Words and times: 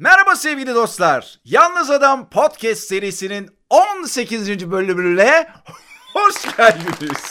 Merhaba 0.00 0.36
sevgili 0.36 0.74
dostlar. 0.74 1.40
Yalnız 1.44 1.90
Adam 1.90 2.30
Podcast 2.30 2.80
serisinin 2.80 3.50
18. 3.70 4.70
bölümüne 4.70 5.48
hoş 6.14 6.56
geldiniz. 6.56 7.29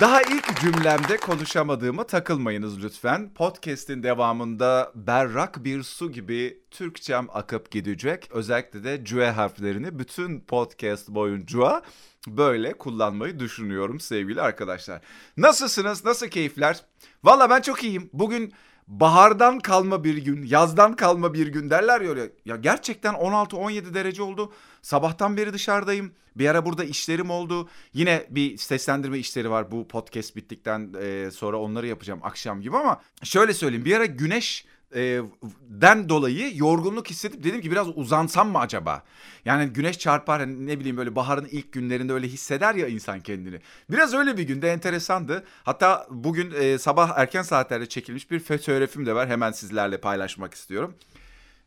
Daha 0.00 0.22
ilk 0.22 0.60
cümlemde 0.60 1.16
konuşamadığımı 1.16 2.06
takılmayınız 2.06 2.84
lütfen. 2.84 3.34
Podcast'in 3.34 4.02
devamında 4.02 4.92
berrak 4.94 5.64
bir 5.64 5.82
su 5.82 6.12
gibi 6.12 6.58
Türkçem 6.70 7.26
akıp 7.32 7.70
gidecek. 7.70 8.28
Özellikle 8.30 8.84
de 8.84 9.04
cüe 9.04 9.30
harflerini 9.30 9.98
bütün 9.98 10.40
podcast 10.40 11.08
boyunca 11.08 11.82
böyle 12.26 12.72
kullanmayı 12.72 13.38
düşünüyorum 13.38 14.00
sevgili 14.00 14.40
arkadaşlar. 14.40 15.00
Nasılsınız? 15.36 16.04
Nasıl 16.04 16.26
keyifler? 16.26 16.80
Valla 17.24 17.50
ben 17.50 17.60
çok 17.60 17.84
iyiyim. 17.84 18.10
Bugün 18.12 18.52
bahardan 18.88 19.58
kalma 19.58 20.04
bir 20.04 20.16
gün, 20.16 20.46
yazdan 20.46 20.96
kalma 20.96 21.34
bir 21.34 21.46
gün 21.46 21.70
derler 21.70 22.00
ya. 22.00 22.28
Ya 22.44 22.56
gerçekten 22.56 23.14
16-17 23.14 23.94
derece 23.94 24.22
oldu. 24.22 24.52
Sabahtan 24.82 25.36
beri 25.36 25.52
dışarıdayım. 25.52 26.12
Bir 26.36 26.48
ara 26.48 26.66
burada 26.66 26.84
işlerim 26.84 27.30
oldu. 27.30 27.68
Yine 27.92 28.26
bir 28.30 28.56
seslendirme 28.56 29.18
işleri 29.18 29.50
var 29.50 29.70
bu 29.70 29.88
podcast 29.88 30.36
bittikten 30.36 30.92
sonra 31.30 31.56
onları 31.56 31.86
yapacağım 31.86 32.20
akşam 32.22 32.60
gibi 32.60 32.76
ama 32.76 33.00
şöyle 33.22 33.54
söyleyeyim. 33.54 33.84
Bir 33.84 33.96
ara 33.96 34.06
güneş 34.06 34.64
e, 34.96 35.22
den 35.68 36.08
dolayı 36.08 36.56
yorgunluk 36.56 37.10
hissedip 37.10 37.44
dedim 37.44 37.60
ki 37.60 37.70
biraz 37.70 37.88
uzansam 37.94 38.50
mı 38.50 38.58
acaba? 38.58 39.02
Yani 39.44 39.66
güneş 39.66 39.98
çarpar 39.98 40.40
hani 40.40 40.66
ne 40.66 40.80
bileyim 40.80 40.96
böyle 40.96 41.16
baharın 41.16 41.48
ilk 41.50 41.72
günlerinde 41.72 42.12
öyle 42.12 42.28
hisseder 42.28 42.74
ya 42.74 42.88
insan 42.88 43.20
kendini. 43.20 43.60
Biraz 43.90 44.14
öyle 44.14 44.36
bir 44.36 44.42
günde 44.42 44.72
enteresandı. 44.72 45.44
Hatta 45.64 46.06
bugün 46.10 46.50
e, 46.50 46.78
sabah 46.78 47.18
erken 47.18 47.42
saatlerde 47.42 47.86
çekilmiş 47.86 48.30
bir 48.30 48.40
fotoğrafım 48.40 49.06
de 49.06 49.14
var. 49.14 49.28
Hemen 49.28 49.52
sizlerle 49.52 50.00
paylaşmak 50.00 50.54
istiyorum. 50.54 50.94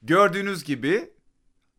Gördüğünüz 0.01 0.63
gibi 0.63 1.09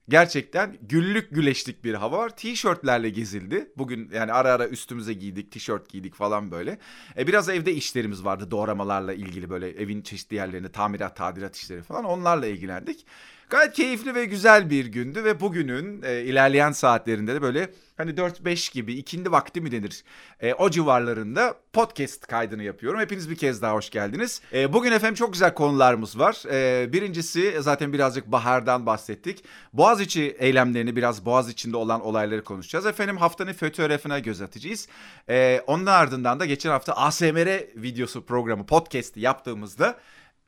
Gerçekten 0.09 0.77
güllük 0.83 1.31
güleşlik 1.31 1.85
bir 1.85 1.95
hava 1.95 2.19
var. 2.19 2.37
Tişörtlerle 2.37 3.11
gezildi. 3.11 3.73
Bugün 3.77 4.11
yani 4.13 4.33
ara 4.33 4.53
ara 4.53 4.69
üstümüze 4.69 5.13
giydik, 5.13 5.53
tişört 5.53 5.89
giydik 5.89 6.15
falan 6.15 6.51
böyle. 6.51 6.79
E, 7.19 7.27
biraz 7.27 7.49
evde 7.49 7.73
işlerimiz 7.73 8.25
vardı 8.25 8.51
doğramalarla 8.51 9.13
ilgili 9.13 9.51
böyle 9.51 9.69
evin 9.71 10.03
çeşitli 10.03 10.35
yerlerinde 10.37 10.73
tamirat, 10.73 11.17
tadilat 11.17 11.57
işleri 11.57 11.83
falan 11.83 12.05
onlarla 12.05 12.47
ilgilendik. 12.47 13.07
Gayet 13.51 13.73
keyifli 13.73 14.15
ve 14.15 14.25
güzel 14.25 14.71
bir 14.71 14.87
gündü 14.87 15.25
ve 15.25 15.41
bugünün 15.41 16.03
e, 16.03 16.23
ilerleyen 16.23 16.73
saatlerinde 16.73 17.35
de 17.35 17.43
böyle 17.43 17.71
hani 17.97 18.11
4-5 18.11 18.73
gibi 18.73 18.95
ikindi 18.95 19.33
vakti 19.33 19.61
mi 19.61 19.73
denir 19.73 20.05
e, 20.41 20.55
o 20.55 20.71
civarlarında 20.71 21.55
podcast 21.73 22.27
kaydını 22.27 22.63
yapıyorum. 22.63 23.01
Hepiniz 23.01 23.31
bir 23.31 23.37
kez 23.37 23.63
daha 23.63 23.75
hoş 23.75 23.91
geldiniz. 23.91 24.43
E, 24.53 24.73
bugün 24.73 24.93
efendim 24.93 25.15
çok 25.15 25.33
güzel 25.33 25.55
konularımız 25.55 26.19
var. 26.19 26.43
E, 26.51 26.93
birincisi 26.93 27.55
zaten 27.61 27.93
birazcık 27.93 28.27
bahardan 28.27 28.87
bahsettik. 28.87 29.45
Boğaziçi 29.73 30.37
eylemlerini 30.39 30.97
biraz 30.97 31.25
Boğaz 31.25 31.51
içinde 31.51 31.77
olan 31.77 32.01
olayları 32.01 32.45
konuşacağız. 32.45 32.87
Efendim 32.87 33.17
haftanın 33.17 33.53
fotoğrafına 33.53 34.19
göz 34.19 34.41
atacağız. 34.43 34.89
E, 35.29 35.63
onun 35.67 35.87
ardından 35.87 36.41
da 36.41 36.47
geçen 36.47 36.71
hafta 36.71 36.93
ASMR 36.93 37.83
videosu 37.83 38.27
programı 38.27 38.67
podcast 38.67 39.17
yaptığımızda 39.17 39.97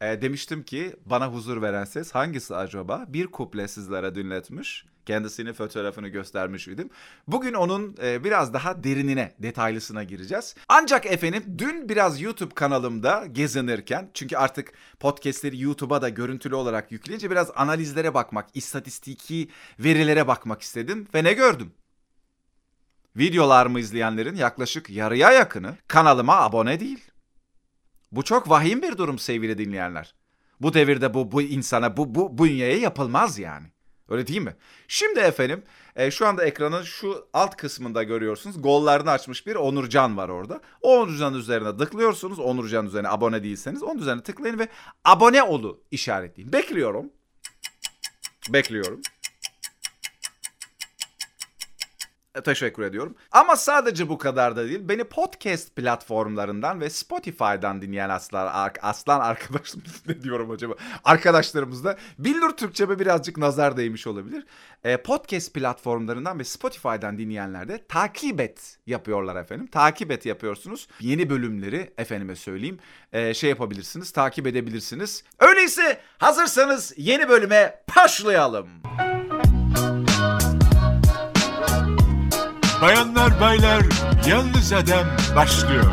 e, 0.02 0.22
demiştim 0.22 0.62
ki 0.62 0.96
bana 1.06 1.32
huzur 1.32 1.62
veren 1.62 1.84
ses 1.84 2.12
hangisi 2.12 2.56
acaba? 2.56 3.04
Bir 3.08 3.26
kuple 3.26 3.68
sizlere 3.68 4.14
dinletmiş. 4.14 4.86
Kendisini 5.06 5.52
fotoğrafını 5.52 6.08
göstermiş 6.08 6.68
idim. 6.68 6.90
Bugün 7.26 7.54
onun 7.54 7.96
e, 8.02 8.24
biraz 8.24 8.54
daha 8.54 8.84
derinine, 8.84 9.34
detaylısına 9.38 10.04
gireceğiz. 10.04 10.54
Ancak 10.68 11.06
efendim 11.06 11.44
dün 11.58 11.88
biraz 11.88 12.20
YouTube 12.20 12.54
kanalımda 12.54 13.26
gezinirken 13.32 14.10
çünkü 14.14 14.36
artık 14.36 14.72
podcastleri 15.00 15.60
YouTube'a 15.60 16.02
da 16.02 16.08
görüntülü 16.08 16.54
olarak 16.54 16.92
yükleyince 16.92 17.30
biraz 17.30 17.50
analizlere 17.56 18.14
bakmak, 18.14 18.46
istatistiki 18.54 19.48
verilere 19.78 20.26
bakmak 20.26 20.62
istedim 20.62 21.08
ve 21.14 21.24
ne 21.24 21.32
gördüm? 21.32 21.72
Videolarımı 23.16 23.80
izleyenlerin 23.80 24.36
yaklaşık 24.36 24.90
yarıya 24.90 25.30
yakını 25.30 25.76
kanalıma 25.88 26.36
abone 26.36 26.80
değil. 26.80 27.11
Bu 28.12 28.22
çok 28.22 28.50
vahim 28.50 28.82
bir 28.82 28.96
durum 28.98 29.18
sevgili 29.18 29.58
dinleyenler. 29.58 30.14
Bu 30.60 30.74
devirde 30.74 31.14
bu 31.14 31.32
bu 31.32 31.42
insana 31.42 31.96
bu 31.96 32.14
bu 32.14 32.38
bünyeye 32.38 32.78
yapılmaz 32.78 33.38
yani. 33.38 33.66
Öyle 34.08 34.26
değil 34.26 34.40
mi? 34.40 34.56
Şimdi 34.88 35.20
efendim 35.20 35.62
e, 35.96 36.10
şu 36.10 36.26
anda 36.26 36.44
ekranın 36.44 36.82
şu 36.82 37.28
alt 37.32 37.56
kısmında 37.56 38.02
görüyorsunuz. 38.02 38.62
Gollarını 38.62 39.10
açmış 39.10 39.46
bir 39.46 39.54
Onurcan 39.54 40.16
var 40.16 40.28
orada. 40.28 40.60
O 40.80 41.00
Onurcan 41.00 41.34
üzerine 41.34 41.76
tıklıyorsunuz. 41.76 42.38
Onurcan 42.38 42.86
üzerine 42.86 43.08
abone 43.08 43.42
değilseniz 43.42 43.82
onun 43.82 43.98
üzerine 43.98 44.22
tıklayın 44.22 44.58
ve 44.58 44.68
abone 45.04 45.42
olu 45.42 45.82
işaretleyin. 45.90 46.52
Bekliyorum. 46.52 47.10
Bekliyorum. 48.48 49.00
Teşekkür 52.40 52.82
ediyorum. 52.82 53.14
Ama 53.32 53.56
sadece 53.56 54.08
bu 54.08 54.18
kadar 54.18 54.56
da 54.56 54.68
değil. 54.68 54.80
Beni 54.82 55.04
podcast 55.04 55.76
platformlarından 55.76 56.80
ve 56.80 56.90
Spotify'dan 56.90 57.82
dinleyen 57.82 58.08
aslan, 58.08 58.72
aslan 58.82 59.20
arkadaşlarımız 59.20 60.02
ne 60.06 60.22
diyorum 60.22 60.50
acaba? 60.50 60.74
Arkadaşlarımız 61.04 61.84
da 61.84 61.96
Bildur 62.18 62.50
Türkçe'me 62.50 62.98
birazcık 62.98 63.38
nazar 63.38 63.76
değmiş 63.76 64.06
olabilir. 64.06 64.44
E, 64.84 64.96
podcast 64.96 65.54
platformlarından 65.54 66.38
ve 66.38 66.44
Spotify'dan 66.44 67.18
dinleyenler 67.18 67.68
de 67.68 67.86
takip 67.88 68.40
et 68.40 68.78
yapıyorlar 68.86 69.36
efendim. 69.36 69.66
Takip 69.66 70.10
et 70.10 70.26
yapıyorsunuz. 70.26 70.88
Yeni 71.00 71.30
bölümleri 71.30 71.90
efendime 71.98 72.36
söyleyeyim 72.36 72.78
e, 73.12 73.34
şey 73.34 73.50
yapabilirsiniz, 73.50 74.10
takip 74.12 74.46
edebilirsiniz. 74.46 75.24
Öyleyse 75.38 76.00
hazırsanız 76.18 76.94
yeni 76.96 77.28
bölüme 77.28 77.82
başlayalım. 77.96 78.68
Bayanlar 82.82 83.40
baylar 83.40 83.82
Yalnız 84.28 84.72
Adam 84.72 85.06
başlıyor. 85.36 85.84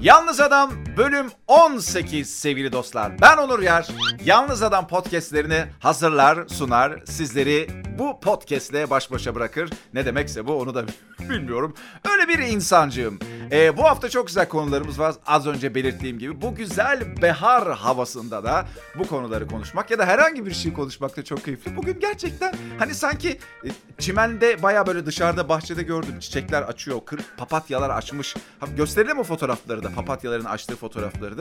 Yalnız 0.00 0.40
Adam 0.40 0.70
bölüm 0.96 1.26
18 1.50 2.30
sevgili 2.30 2.72
dostlar. 2.72 3.20
Ben 3.20 3.36
Onur 3.36 3.60
Yar. 3.60 3.88
Yalnız 4.24 4.62
Adam 4.62 4.88
podcastlerini 4.88 5.64
hazırlar, 5.80 6.48
sunar. 6.48 7.00
Sizleri 7.04 7.68
bu 7.98 8.20
podcastle 8.20 8.90
baş 8.90 9.10
başa 9.10 9.34
bırakır. 9.34 9.70
Ne 9.94 10.06
demekse 10.06 10.46
bu 10.46 10.52
onu 10.52 10.74
da 10.74 10.84
bilmiyorum. 11.20 11.74
Öyle 12.12 12.28
bir 12.28 12.38
insancığım. 12.38 13.18
Ee, 13.52 13.76
bu 13.76 13.84
hafta 13.84 14.08
çok 14.08 14.26
güzel 14.26 14.48
konularımız 14.48 14.98
var. 14.98 15.14
Az 15.26 15.46
önce 15.46 15.74
belirttiğim 15.74 16.18
gibi 16.18 16.42
bu 16.42 16.54
güzel 16.54 17.22
behar 17.22 17.72
havasında 17.72 18.44
da 18.44 18.66
bu 18.98 19.06
konuları 19.06 19.48
konuşmak 19.48 19.90
ya 19.90 19.98
da 19.98 20.06
herhangi 20.06 20.46
bir 20.46 20.54
şey 20.54 20.72
konuşmak 20.72 21.16
da 21.16 21.24
çok 21.24 21.44
keyifli. 21.44 21.76
Bugün 21.76 22.00
gerçekten 22.00 22.54
hani 22.78 22.94
sanki 22.94 23.28
e, 23.64 23.68
çimende 23.98 24.62
baya 24.62 24.86
böyle 24.86 25.06
dışarıda 25.06 25.48
bahçede 25.48 25.82
gördüm. 25.82 26.20
Çiçekler 26.20 26.62
açıyor. 26.62 27.00
Kır, 27.06 27.20
papatyalar 27.36 27.90
açmış. 27.90 28.36
Gösterelim 28.76 29.18
o 29.18 29.22
fotoğrafları 29.22 29.82
da. 29.82 29.90
Papatyaların 29.92 30.44
açtığı 30.44 30.76
fotoğrafları 30.76 31.38
da. 31.38 31.39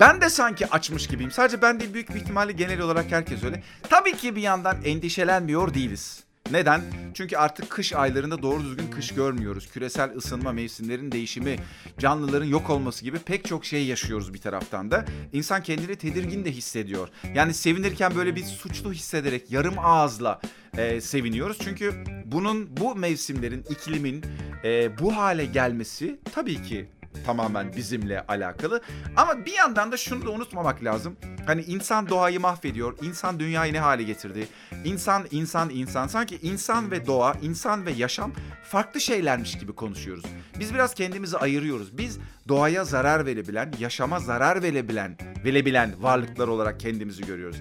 Ben 0.00 0.20
de 0.20 0.30
sanki 0.30 0.66
açmış 0.66 1.06
gibiyim. 1.06 1.30
Sadece 1.30 1.62
ben 1.62 1.80
değil 1.80 1.94
büyük 1.94 2.14
bir 2.14 2.20
ihtimalle 2.20 2.52
genel 2.52 2.80
olarak 2.80 3.10
herkes 3.10 3.44
öyle. 3.44 3.62
Tabii 3.88 4.16
ki 4.16 4.36
bir 4.36 4.42
yandan 4.42 4.76
endişelenmiyor 4.84 5.74
değiliz. 5.74 6.24
Neden? 6.50 6.82
Çünkü 7.14 7.36
artık 7.36 7.70
kış 7.70 7.92
aylarında 7.92 8.42
doğru 8.42 8.64
düzgün 8.64 8.90
kış 8.90 9.14
görmüyoruz. 9.14 9.70
Küresel 9.72 10.16
ısınma, 10.16 10.52
mevsimlerin 10.52 11.12
değişimi, 11.12 11.56
canlıların 11.98 12.46
yok 12.46 12.70
olması 12.70 13.04
gibi 13.04 13.18
pek 13.18 13.44
çok 13.44 13.64
şey 13.64 13.86
yaşıyoruz 13.86 14.34
bir 14.34 14.38
taraftan 14.38 14.90
da. 14.90 15.04
İnsan 15.32 15.62
kendini 15.62 15.96
tedirgin 15.96 16.44
de 16.44 16.52
hissediyor. 16.52 17.08
Yani 17.34 17.54
sevinirken 17.54 18.14
böyle 18.14 18.36
bir 18.36 18.44
suçlu 18.44 18.92
hissederek 18.92 19.50
yarım 19.50 19.78
ağızla 19.78 20.40
e, 20.78 21.00
seviniyoruz. 21.00 21.58
Çünkü 21.64 22.04
bunun 22.24 22.76
bu 22.76 22.94
mevsimlerin, 22.94 23.64
iklimin 23.70 24.24
e, 24.64 24.98
bu 24.98 25.16
hale 25.16 25.44
gelmesi 25.44 26.18
tabii 26.34 26.62
ki 26.62 26.88
tamamen 27.26 27.76
bizimle 27.76 28.24
alakalı. 28.28 28.82
Ama 29.16 29.46
bir 29.46 29.52
yandan 29.52 29.92
da 29.92 29.96
şunu 29.96 30.26
da 30.26 30.30
unutmamak 30.30 30.84
lazım. 30.84 31.16
Hani 31.46 31.62
insan 31.62 32.08
doğayı 32.08 32.40
mahvediyor, 32.40 32.98
insan 33.02 33.40
dünyayı 33.40 33.72
ne 33.72 33.80
hale 33.80 34.02
getirdi? 34.02 34.48
İnsan, 34.84 35.26
insan, 35.30 35.70
insan. 35.70 36.06
Sanki 36.06 36.38
insan 36.42 36.90
ve 36.90 37.06
doğa, 37.06 37.34
insan 37.42 37.86
ve 37.86 37.92
yaşam 37.92 38.32
farklı 38.64 39.00
şeylermiş 39.00 39.58
gibi 39.58 39.72
konuşuyoruz. 39.72 40.24
Biz 40.58 40.74
biraz 40.74 40.94
kendimizi 40.94 41.38
ayırıyoruz. 41.38 41.98
Biz 41.98 42.18
doğaya 42.48 42.84
zarar 42.84 43.26
verebilen, 43.26 43.72
yaşama 43.78 44.20
zarar 44.20 44.62
verebilen, 44.62 45.18
verebilen 45.44 46.02
varlıklar 46.02 46.48
olarak 46.48 46.80
kendimizi 46.80 47.26
görüyoruz. 47.26 47.56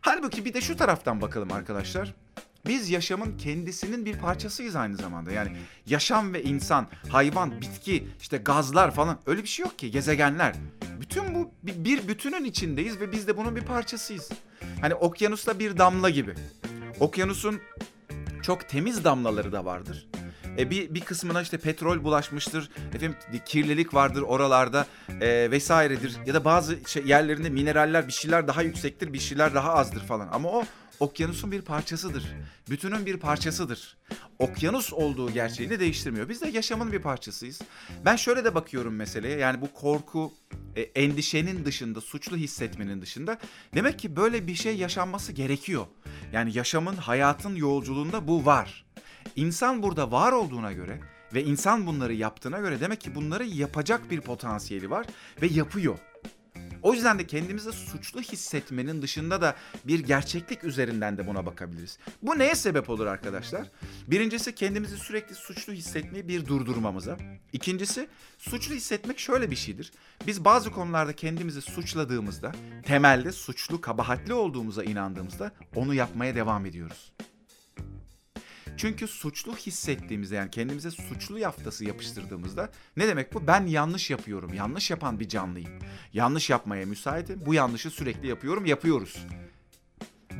Halbuki 0.00 0.44
bir 0.44 0.54
de 0.54 0.60
şu 0.60 0.76
taraftan 0.76 1.20
bakalım 1.20 1.52
arkadaşlar. 1.52 2.14
Biz 2.68 2.90
yaşamın 2.90 3.38
kendisinin 3.38 4.06
bir 4.06 4.18
parçasıyız 4.18 4.76
aynı 4.76 4.96
zamanda. 4.96 5.32
Yani 5.32 5.56
yaşam 5.86 6.34
ve 6.34 6.42
insan, 6.42 6.86
hayvan, 7.08 7.60
bitki, 7.60 8.08
işte 8.20 8.36
gazlar 8.36 8.94
falan 8.94 9.18
öyle 9.26 9.42
bir 9.42 9.48
şey 9.48 9.64
yok 9.64 9.78
ki. 9.78 9.90
Gezegenler. 9.90 10.54
Bütün 11.00 11.34
bu 11.34 11.50
bir 11.62 12.08
bütünün 12.08 12.44
içindeyiz 12.44 13.00
ve 13.00 13.12
biz 13.12 13.28
de 13.28 13.36
bunun 13.36 13.56
bir 13.56 13.62
parçasıyız. 13.62 14.30
Hani 14.80 14.94
okyanusta 14.94 15.58
bir 15.58 15.78
damla 15.78 16.10
gibi. 16.10 16.34
Okyanusun 17.00 17.60
çok 18.42 18.68
temiz 18.68 19.04
damlaları 19.04 19.52
da 19.52 19.64
vardır. 19.64 20.06
E, 20.58 20.70
bir, 20.70 20.94
bir 20.94 21.00
kısmına 21.00 21.42
işte 21.42 21.58
petrol 21.58 22.04
bulaşmıştır. 22.04 22.70
Efendim 22.94 23.16
kirlilik 23.46 23.94
vardır 23.94 24.22
oralarda 24.22 24.86
e, 25.20 25.50
vesairedir. 25.50 26.16
Ya 26.26 26.34
da 26.34 26.44
bazı 26.44 26.78
şey, 26.86 27.06
yerlerinde 27.06 27.50
mineraller 27.50 28.08
bir 28.08 28.12
şeyler 28.12 28.48
daha 28.48 28.62
yüksektir 28.62 29.12
bir 29.12 29.18
şeyler 29.18 29.54
daha 29.54 29.74
azdır 29.74 30.00
falan. 30.00 30.28
Ama 30.32 30.48
o 30.48 30.64
okyanusun 31.00 31.52
bir 31.52 31.62
parçasıdır. 31.62 32.32
Bütünün 32.70 33.06
bir 33.06 33.16
parçasıdır. 33.16 33.96
Okyanus 34.38 34.92
olduğu 34.92 35.30
gerçeğini 35.30 35.80
değiştirmiyor. 35.80 36.28
Biz 36.28 36.42
de 36.42 36.48
yaşamın 36.48 36.92
bir 36.92 36.98
parçasıyız. 36.98 37.60
Ben 38.04 38.16
şöyle 38.16 38.44
de 38.44 38.54
bakıyorum 38.54 38.94
meseleye. 38.94 39.38
Yani 39.38 39.60
bu 39.60 39.72
korku, 39.72 40.32
e, 40.76 40.80
endişenin 40.80 41.64
dışında, 41.64 42.00
suçlu 42.00 42.36
hissetmenin 42.36 43.02
dışında 43.02 43.38
demek 43.74 43.98
ki 43.98 44.16
böyle 44.16 44.46
bir 44.46 44.54
şey 44.54 44.76
yaşanması 44.76 45.32
gerekiyor. 45.32 45.86
Yani 46.32 46.56
yaşamın, 46.56 46.96
hayatın 46.96 47.56
yolculuğunda 47.56 48.28
bu 48.28 48.46
var. 48.46 48.86
İnsan 49.36 49.82
burada 49.82 50.10
var 50.10 50.32
olduğuna 50.32 50.72
göre 50.72 51.00
ve 51.34 51.44
insan 51.44 51.86
bunları 51.86 52.14
yaptığına 52.14 52.58
göre 52.58 52.80
demek 52.80 53.00
ki 53.00 53.14
bunları 53.14 53.44
yapacak 53.44 54.10
bir 54.10 54.20
potansiyeli 54.20 54.90
var 54.90 55.06
ve 55.42 55.46
yapıyor. 55.46 55.98
O 56.86 56.94
yüzden 56.94 57.18
de 57.18 57.26
kendimizi 57.26 57.72
suçlu 57.72 58.20
hissetmenin 58.20 59.02
dışında 59.02 59.42
da 59.42 59.56
bir 59.84 60.00
gerçeklik 60.00 60.64
üzerinden 60.64 61.18
de 61.18 61.26
buna 61.26 61.46
bakabiliriz. 61.46 61.98
Bu 62.22 62.38
neye 62.38 62.54
sebep 62.54 62.90
olur 62.90 63.06
arkadaşlar? 63.06 63.70
Birincisi 64.06 64.54
kendimizi 64.54 64.96
sürekli 64.96 65.34
suçlu 65.34 65.72
hissetmeyi 65.72 66.28
bir 66.28 66.46
durdurmamıza. 66.46 67.16
İkincisi 67.52 68.08
suçlu 68.38 68.74
hissetmek 68.74 69.18
şöyle 69.18 69.50
bir 69.50 69.56
şeydir. 69.56 69.92
Biz 70.26 70.44
bazı 70.44 70.70
konularda 70.70 71.12
kendimizi 71.12 71.62
suçladığımızda, 71.62 72.52
temelde 72.82 73.32
suçlu, 73.32 73.80
kabahatli 73.80 74.34
olduğumuza 74.34 74.84
inandığımızda 74.84 75.52
onu 75.74 75.94
yapmaya 75.94 76.34
devam 76.34 76.66
ediyoruz. 76.66 77.12
Çünkü 78.76 79.08
suçlu 79.08 79.56
hissettiğimizde 79.56 80.34
yani 80.34 80.50
kendimize 80.50 80.90
suçlu 80.90 81.38
yaftası 81.38 81.84
yapıştırdığımızda 81.84 82.70
ne 82.96 83.08
demek 83.08 83.34
bu? 83.34 83.46
Ben 83.46 83.66
yanlış 83.66 84.10
yapıyorum. 84.10 84.54
Yanlış 84.54 84.90
yapan 84.90 85.20
bir 85.20 85.28
canlıyım. 85.28 85.72
Yanlış 86.12 86.50
yapmaya 86.50 86.86
müsaitim. 86.86 87.46
Bu 87.46 87.54
yanlışı 87.54 87.90
sürekli 87.90 88.28
yapıyorum, 88.28 88.66
yapıyoruz. 88.66 89.26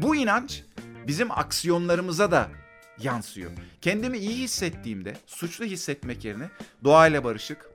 Bu 0.03 0.17
inanç 0.17 0.62
bizim 1.06 1.31
aksiyonlarımıza 1.31 2.31
da 2.31 2.50
yansıyor. 2.99 3.50
Kendimi 3.81 4.19
iyi 4.19 4.43
hissettiğimde 4.43 5.17
suçlu 5.27 5.65
hissetmek 5.65 6.25
yerine 6.25 6.50
doğayla 6.85 7.25
barışık, 7.25 7.71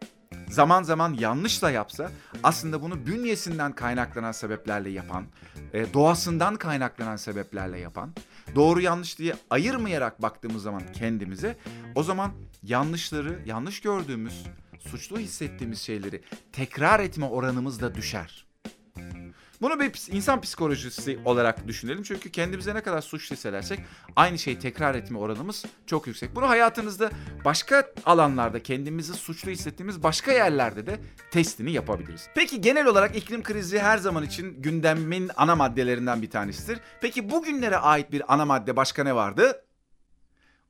zaman 0.49 0.83
zaman 0.83 1.13
yanlış 1.13 1.61
da 1.61 1.71
yapsa 1.71 2.11
aslında 2.43 2.81
bunu 2.81 3.05
bünyesinden 3.05 3.71
kaynaklanan 3.71 4.31
sebeplerle 4.31 4.89
yapan, 4.89 5.25
e, 5.73 5.93
doğasından 5.93 6.55
kaynaklanan 6.55 7.15
sebeplerle 7.15 7.79
yapan, 7.79 8.11
doğru 8.55 8.81
yanlış 8.81 9.19
diye 9.19 9.35
ayırmayarak 9.49 10.21
baktığımız 10.21 10.63
zaman 10.63 10.83
kendimize 10.93 11.57
o 11.95 12.03
zaman 12.03 12.31
yanlışları, 12.63 13.39
yanlış 13.45 13.81
gördüğümüz, 13.81 14.43
suçlu 14.79 15.19
hissettiğimiz 15.19 15.81
şeyleri 15.81 16.21
tekrar 16.51 16.99
etme 16.99 17.25
oranımız 17.25 17.81
da 17.81 17.95
düşer. 17.95 18.50
Bunu 19.61 19.79
bir 19.79 19.91
insan 20.11 20.41
psikolojisi 20.41 21.19
olarak 21.25 21.67
düşünelim. 21.67 22.03
Çünkü 22.03 22.31
kendimize 22.31 22.75
ne 22.75 22.81
kadar 22.81 23.01
suçlu 23.01 23.35
hissedersek 23.35 23.79
aynı 24.15 24.39
şeyi 24.39 24.59
tekrar 24.59 24.95
etme 24.95 25.17
oranımız 25.17 25.65
çok 25.85 26.07
yüksek. 26.07 26.35
Bunu 26.35 26.49
hayatınızda 26.49 27.11
başka 27.45 27.91
alanlarda 28.05 28.63
kendimizi 28.63 29.13
suçlu 29.13 29.51
hissettiğimiz 29.51 30.03
başka 30.03 30.31
yerlerde 30.31 30.85
de 30.85 30.99
testini 31.31 31.71
yapabiliriz. 31.71 32.27
Peki 32.35 32.61
genel 32.61 32.85
olarak 32.85 33.15
iklim 33.15 33.43
krizi 33.43 33.79
her 33.79 33.97
zaman 33.97 34.23
için 34.23 34.61
gündemin 34.61 35.31
ana 35.35 35.55
maddelerinden 35.55 36.21
bir 36.21 36.29
tanesidir. 36.29 36.79
Peki 37.01 37.31
bugünlere 37.31 37.77
ait 37.77 38.11
bir 38.11 38.33
ana 38.33 38.45
madde 38.45 38.75
başka 38.75 39.03
ne 39.03 39.15
vardı? 39.15 39.63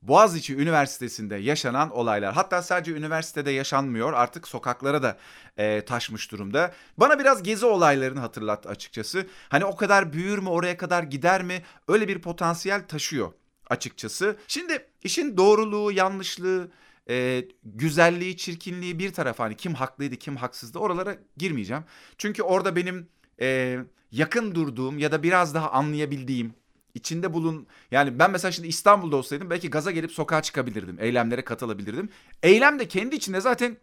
Boğaziçi 0.02 0.56
Üniversitesi'nde 0.56 1.36
yaşanan 1.36 1.90
olaylar. 1.90 2.34
Hatta 2.34 2.62
sadece 2.62 2.92
üniversitede 2.92 3.50
yaşanmıyor 3.50 4.12
artık 4.12 4.48
sokaklara 4.48 5.02
da 5.02 5.18
e, 5.56 5.84
taşmış 5.84 6.32
durumda. 6.32 6.72
Bana 6.96 7.18
biraz 7.18 7.42
gezi 7.42 7.66
olaylarını 7.66 8.20
hatırlattı 8.20 8.68
açıkçası. 8.68 9.26
Hani 9.48 9.64
o 9.64 9.76
kadar 9.76 10.12
büyür 10.12 10.38
mü 10.38 10.48
oraya 10.48 10.76
kadar 10.76 11.02
gider 11.02 11.42
mi 11.42 11.62
öyle 11.88 12.08
bir 12.08 12.18
potansiyel 12.18 12.88
taşıyor 12.88 13.32
açıkçası. 13.70 14.36
Şimdi 14.48 14.86
işin 15.02 15.36
doğruluğu, 15.36 15.92
yanlışlığı, 15.92 16.70
e, 17.08 17.44
güzelliği, 17.64 18.36
çirkinliği 18.36 18.98
bir 18.98 19.12
tarafa 19.12 19.44
hani 19.44 19.56
kim 19.56 19.74
haklıydı 19.74 20.16
kim 20.16 20.36
haksızdı 20.36 20.78
oralara 20.78 21.16
girmeyeceğim. 21.36 21.84
Çünkü 22.18 22.42
orada 22.42 22.76
benim 22.76 23.08
e, 23.40 23.78
yakın 24.12 24.54
durduğum 24.54 24.98
ya 24.98 25.12
da 25.12 25.22
biraz 25.22 25.54
daha 25.54 25.70
anlayabildiğim 25.70 26.54
içinde 26.94 27.32
bulun 27.32 27.66
yani 27.90 28.18
ben 28.18 28.30
mesela 28.30 28.52
şimdi 28.52 28.68
İstanbul'da 28.68 29.16
olsaydım 29.16 29.50
belki 29.50 29.70
gaza 29.70 29.90
gelip 29.90 30.12
sokağa 30.12 30.42
çıkabilirdim. 30.42 30.96
Eylemlere 31.00 31.44
katılabilirdim. 31.44 32.08
Eylem 32.42 32.78
de 32.78 32.88
kendi 32.88 33.16
içinde 33.16 33.40
zaten 33.40 33.76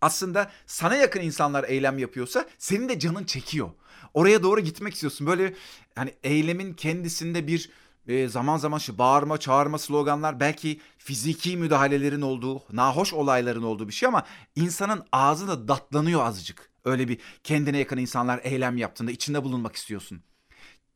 aslında 0.00 0.50
sana 0.66 0.96
yakın 0.96 1.20
insanlar 1.20 1.64
eylem 1.64 1.98
yapıyorsa 1.98 2.46
senin 2.58 2.88
de 2.88 2.98
canın 2.98 3.24
çekiyor. 3.24 3.70
Oraya 4.14 4.42
doğru 4.42 4.60
gitmek 4.60 4.94
istiyorsun. 4.94 5.26
Böyle 5.26 5.54
hani 5.94 6.14
eylemin 6.22 6.74
kendisinde 6.74 7.46
bir 7.46 7.70
e, 8.08 8.28
zaman 8.28 8.56
zaman 8.56 8.78
şu 8.78 8.98
bağırma, 8.98 9.38
çağırma 9.38 9.78
sloganlar 9.78 10.40
belki 10.40 10.80
fiziki 10.98 11.56
müdahalelerin 11.56 12.20
olduğu, 12.20 12.62
nahoş 12.72 13.12
olayların 13.12 13.62
olduğu 13.62 13.88
bir 13.88 13.92
şey 13.92 14.06
ama 14.06 14.26
insanın 14.56 15.04
ağzı 15.12 15.48
da 15.48 15.68
datlanıyor 15.68 16.20
azıcık. 16.24 16.70
Öyle 16.84 17.08
bir 17.08 17.18
kendine 17.44 17.78
yakın 17.78 17.98
insanlar 17.98 18.40
eylem 18.42 18.76
yaptığında 18.76 19.10
içinde 19.10 19.44
bulunmak 19.44 19.76
istiyorsun. 19.76 20.22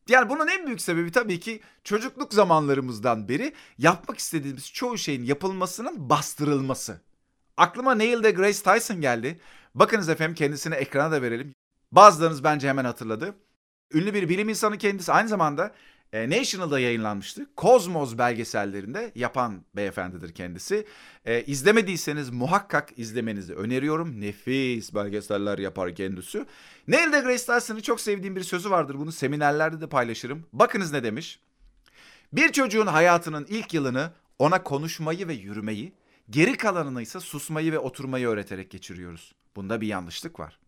Yani 0.09 0.29
bunun 0.29 0.49
en 0.49 0.67
büyük 0.67 0.81
sebebi 0.81 1.13
tabii 1.13 1.41
ki 1.41 1.61
çocukluk 1.85 2.35
zamanlarımızdan 2.35 3.29
beri 3.29 3.53
yapmak 3.79 4.19
istediğimiz 4.19 4.73
çoğu 4.73 4.99
şeyin 4.99 5.25
yapılmasının 5.25 6.11
bastırılması. 6.11 7.01
Aklıma 7.57 7.95
Neil 7.95 8.23
deGrasse 8.23 8.63
Tyson 8.63 9.01
geldi. 9.01 9.41
Bakınız 9.75 10.09
efendim 10.09 10.35
kendisini 10.35 10.75
ekrana 10.75 11.13
da 11.13 11.23
verelim. 11.23 11.55
Bazılarınız 11.93 12.45
bence 12.45 12.69
hemen 12.69 12.85
hatırladı. 12.85 13.35
Ünlü 13.95 14.15
bir 14.15 14.29
bilim 14.29 14.49
insanı 14.49 14.79
kendisi 14.79 15.13
aynı 15.13 15.29
zamanda 15.29 15.75
e, 16.13 16.31
National'da 16.31 16.81
yayınlanmıştı. 16.81 17.47
Cosmos 17.57 18.19
belgesellerinde 18.19 19.13
yapan 19.15 19.65
beyefendidir 19.77 20.33
kendisi. 20.33 20.87
E, 21.25 21.43
izlemediyseniz 21.43 22.31
muhakkak 22.31 22.99
izlemenizi 22.99 23.55
öneriyorum. 23.55 24.21
Nefis 24.21 24.95
belgeseller 24.95 25.59
yapar 25.59 25.95
kendisi. 25.95 26.47
Neil 26.89 27.13
deGrasse 27.13 27.59
Tyson'ın 27.59 27.81
çok 27.81 28.01
sevdiğim 28.01 28.37
bir 28.37 28.43
sözü 28.43 28.71
vardır. 28.71 28.95
Bunu 28.99 29.13
seminerlerde 29.13 29.81
de 29.81 29.89
paylaşırım. 29.89 30.47
Bakınız 30.53 30.93
ne 30.93 31.03
demiş. 31.03 31.41
Bir 32.33 32.53
çocuğun 32.53 32.87
hayatının 32.87 33.47
ilk 33.49 33.75
yılını 33.75 34.13
ona 34.39 34.63
konuşmayı 34.63 35.29
ve 35.29 35.35
yürümeyi, 35.35 35.93
geri 36.31 36.57
kalanını 36.57 37.03
ise 37.03 37.21
susmayı 37.21 37.73
ve 37.73 37.79
oturmayı 37.79 38.29
öğreterek 38.29 38.71
geçiriyoruz. 38.71 39.35
Bunda 39.57 39.81
bir 39.81 39.87
yanlışlık 39.87 40.41
var. 40.41 40.59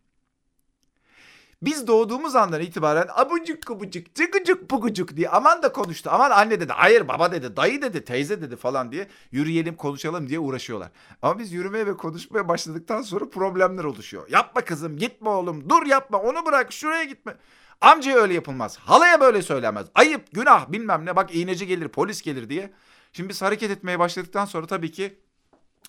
Biz 1.63 1.87
doğduğumuz 1.87 2.37
andan 2.37 2.61
itibaren 2.61 3.09
abucuk 3.15 3.67
kubucuk, 3.67 4.15
cıgıcık 4.15 4.71
bugucuk 4.71 5.17
diye 5.17 5.29
aman 5.29 5.63
da 5.63 5.73
konuştu. 5.73 6.11
Aman 6.13 6.31
anne 6.31 6.61
dedi, 6.61 6.73
hayır 6.73 7.09
baba 7.09 7.33
dedi, 7.33 7.57
dayı 7.57 7.83
dedi, 7.83 8.05
teyze 8.05 8.43
dedi 8.43 8.57
falan 8.57 8.93
diye 8.93 9.09
yürüyelim 9.31 9.77
konuşalım 9.77 10.29
diye 10.29 10.39
uğraşıyorlar. 10.39 10.91
Ama 11.23 11.39
biz 11.39 11.53
yürümeye 11.53 11.87
ve 11.87 11.97
konuşmaya 11.97 12.49
başladıktan 12.49 13.03
sonra 13.03 13.31
problemler 13.31 13.85
oluşuyor. 13.85 14.29
Yapma 14.29 14.61
kızım, 14.61 14.97
gitme 14.97 15.29
oğlum, 15.29 15.71
dur 15.71 15.87
yapma, 15.87 16.19
onu 16.19 16.47
bırak, 16.47 16.73
şuraya 16.73 17.05
gitme. 17.05 17.37
Amcaya 17.81 18.17
öyle 18.17 18.35
yapılmaz. 18.35 18.79
Halaya 18.79 19.21
böyle 19.21 19.43
söylemez. 19.43 19.87
Ayıp, 19.95 20.33
günah 20.33 20.73
bilmem 20.73 21.07
ne 21.07 21.17
bak 21.17 21.35
iğneci 21.35 21.67
gelir, 21.67 21.89
polis 21.89 22.23
gelir 22.23 22.49
diye. 22.49 22.73
Şimdi 23.13 23.29
biz 23.29 23.43
hareket 23.43 23.71
etmeye 23.71 23.99
başladıktan 23.99 24.45
sonra 24.45 24.67
tabii 24.67 24.93
ki 24.93 25.19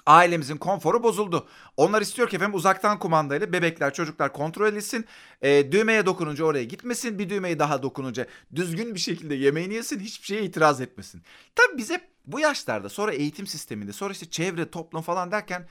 ailemizin 0.05 0.57
konforu 0.57 1.03
bozuldu. 1.03 1.47
Onlar 1.77 2.01
istiyor 2.01 2.29
ki 2.29 2.35
efendim 2.35 2.55
uzaktan 2.55 2.99
kumandayla 2.99 3.53
bebekler 3.53 3.93
çocuklar 3.93 4.33
kontrol 4.33 4.67
edilsin. 4.67 5.05
E, 5.41 5.71
düğmeye 5.71 6.05
dokununca 6.05 6.45
oraya 6.45 6.63
gitmesin. 6.63 7.19
Bir 7.19 7.29
düğmeyi 7.29 7.59
daha 7.59 7.83
dokununca 7.83 8.27
düzgün 8.55 8.95
bir 8.95 8.99
şekilde 8.99 9.35
yemeğini 9.35 9.73
yesin. 9.73 9.99
Hiçbir 9.99 10.25
şeye 10.25 10.43
itiraz 10.43 10.81
etmesin. 10.81 11.21
Tabii 11.55 11.77
bize 11.77 12.01
bu 12.25 12.39
yaşlarda 12.39 12.89
sonra 12.89 13.13
eğitim 13.13 13.47
sisteminde 13.47 13.93
sonra 13.93 14.11
işte 14.13 14.29
çevre 14.29 14.71
toplum 14.71 15.01
falan 15.01 15.31
derken 15.31 15.67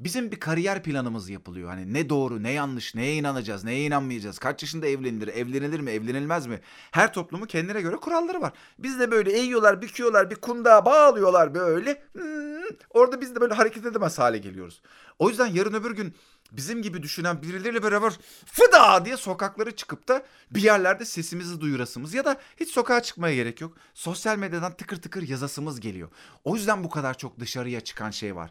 Bizim 0.00 0.30
bir 0.30 0.40
kariyer 0.40 0.82
planımız 0.82 1.28
yapılıyor. 1.28 1.68
Hani 1.68 1.94
ne 1.94 2.08
doğru, 2.08 2.42
ne 2.42 2.50
yanlış, 2.50 2.94
neye 2.94 3.14
inanacağız, 3.14 3.64
neye 3.64 3.84
inanmayacağız, 3.84 4.38
kaç 4.38 4.62
yaşında 4.62 4.86
evlenilir, 4.86 5.28
evlenilir 5.28 5.80
mi, 5.80 5.90
evlenilmez 5.90 6.46
mi? 6.46 6.60
Her 6.90 7.12
toplumun 7.12 7.46
kendine 7.46 7.80
göre 7.80 7.96
kuralları 7.96 8.40
var. 8.40 8.52
Biz 8.78 9.00
de 9.00 9.10
böyle 9.10 9.32
eğiyorlar, 9.32 9.82
büküyorlar, 9.82 10.30
bir 10.30 10.36
kundağa 10.36 10.84
bağlıyorlar 10.84 11.54
böyle. 11.54 12.02
Hmm, 12.12 12.76
orada 12.90 13.20
biz 13.20 13.34
de 13.34 13.40
böyle 13.40 13.54
hareket 13.54 13.86
edemez 13.86 14.18
hale 14.18 14.38
geliyoruz. 14.38 14.82
O 15.18 15.28
yüzden 15.28 15.46
yarın 15.46 15.74
öbür 15.74 15.90
gün 15.90 16.14
bizim 16.52 16.82
gibi 16.82 17.02
düşünen 17.02 17.42
birileriyle 17.42 17.82
beraber 17.82 18.12
fıda 18.46 19.04
diye 19.04 19.16
sokaklara 19.16 19.70
çıkıp 19.70 20.08
da 20.08 20.22
bir 20.50 20.62
yerlerde 20.62 21.04
sesimizi 21.04 21.60
duyurasımız 21.60 22.14
ya 22.14 22.24
da 22.24 22.40
hiç 22.56 22.70
sokağa 22.70 23.02
çıkmaya 23.02 23.34
gerek 23.34 23.60
yok. 23.60 23.76
Sosyal 23.94 24.38
medyadan 24.38 24.76
tıkır 24.76 25.02
tıkır 25.02 25.28
yazasımız 25.28 25.80
geliyor. 25.80 26.08
O 26.44 26.54
yüzden 26.54 26.84
bu 26.84 26.90
kadar 26.90 27.18
çok 27.18 27.40
dışarıya 27.40 27.80
çıkan 27.80 28.10
şey 28.10 28.36
var 28.36 28.50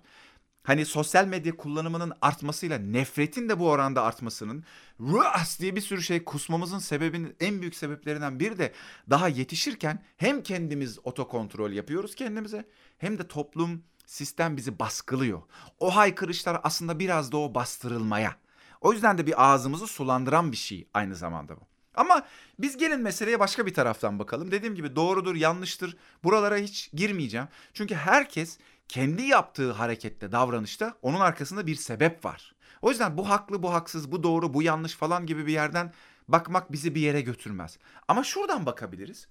hani 0.64 0.86
sosyal 0.86 1.26
medya 1.26 1.58
kullanımının 1.58 2.14
artmasıyla 2.22 2.78
nefretin 2.78 3.50
de 3.50 3.60
bu 3.60 3.70
oranda 3.70 4.04
artmasının 4.04 4.64
ruas 5.00 5.60
diye 5.60 5.76
bir 5.76 5.82
sürü 5.82 6.04
şey 6.04 6.24
kusmamızın 6.24 6.80
sebebinin 6.80 7.36
en 7.40 7.62
büyük 7.62 7.76
sebeplerinden 7.76 8.40
biri 8.40 8.58
de 8.58 8.74
daha 9.10 9.28
yetişirken 9.28 10.04
hem 10.18 10.44
kendimiz 10.44 11.00
otokontrol 11.04 11.72
yapıyoruz 11.72 12.16
kendimize 12.16 12.66
hem 12.98 13.18
de 13.18 13.28
toplum 13.28 13.84
Sistem 14.06 14.58
bizi 14.58 14.80
baskılıyor. 14.80 15.42
O 15.80 15.96
haykırışlar 15.96 16.60
aslında 16.64 17.00
biraz 17.00 17.32
da 17.32 17.38
o 17.38 17.56
bastırılmaya. 17.56 18.36
O 18.82 18.94
yüzden 18.94 19.18
de 19.18 19.28
bir 19.28 19.44
ağzımızı 19.44 19.88
sulandıran 19.88 20.52
bir 20.52 20.58
şey 20.58 20.88
aynı 20.94 21.16
zamanda 21.16 21.56
bu. 21.56 21.62
Ama 21.96 22.26
biz 22.60 22.78
gelin 22.78 23.02
meseleye 23.02 23.40
başka 23.40 23.66
bir 23.66 23.74
taraftan 23.74 24.20
bakalım. 24.20 24.52
Dediğim 24.52 24.76
gibi 24.76 24.96
doğrudur, 24.96 25.36
yanlıştır. 25.36 25.98
Buralara 26.24 26.58
hiç 26.58 26.92
girmeyeceğim. 26.94 27.48
Çünkü 27.74 27.96
herkes 27.96 28.58
kendi 28.94 29.24
yaptığı 29.24 29.72
harekette, 29.72 30.32
davranışta 30.32 30.98
onun 31.02 31.20
arkasında 31.20 31.68
bir 31.68 31.76
sebep 31.76 32.26
var. 32.26 32.56
O 32.82 32.90
yüzden 32.90 33.18
bu 33.18 33.30
haklı, 33.30 33.64
bu 33.64 33.74
haksız, 33.74 34.12
bu 34.12 34.24
doğru, 34.24 34.54
bu 34.54 34.64
yanlış 34.64 34.94
falan 34.94 35.26
gibi 35.26 35.48
bir 35.48 35.54
yerden 35.54 35.94
bakmak 36.28 36.72
bizi 36.72 36.96
bir 36.96 37.02
yere 37.02 37.22
götürmez. 37.22 37.78
Ama 38.08 38.24
şuradan 38.24 38.66
bakabiliriz. 38.66 39.28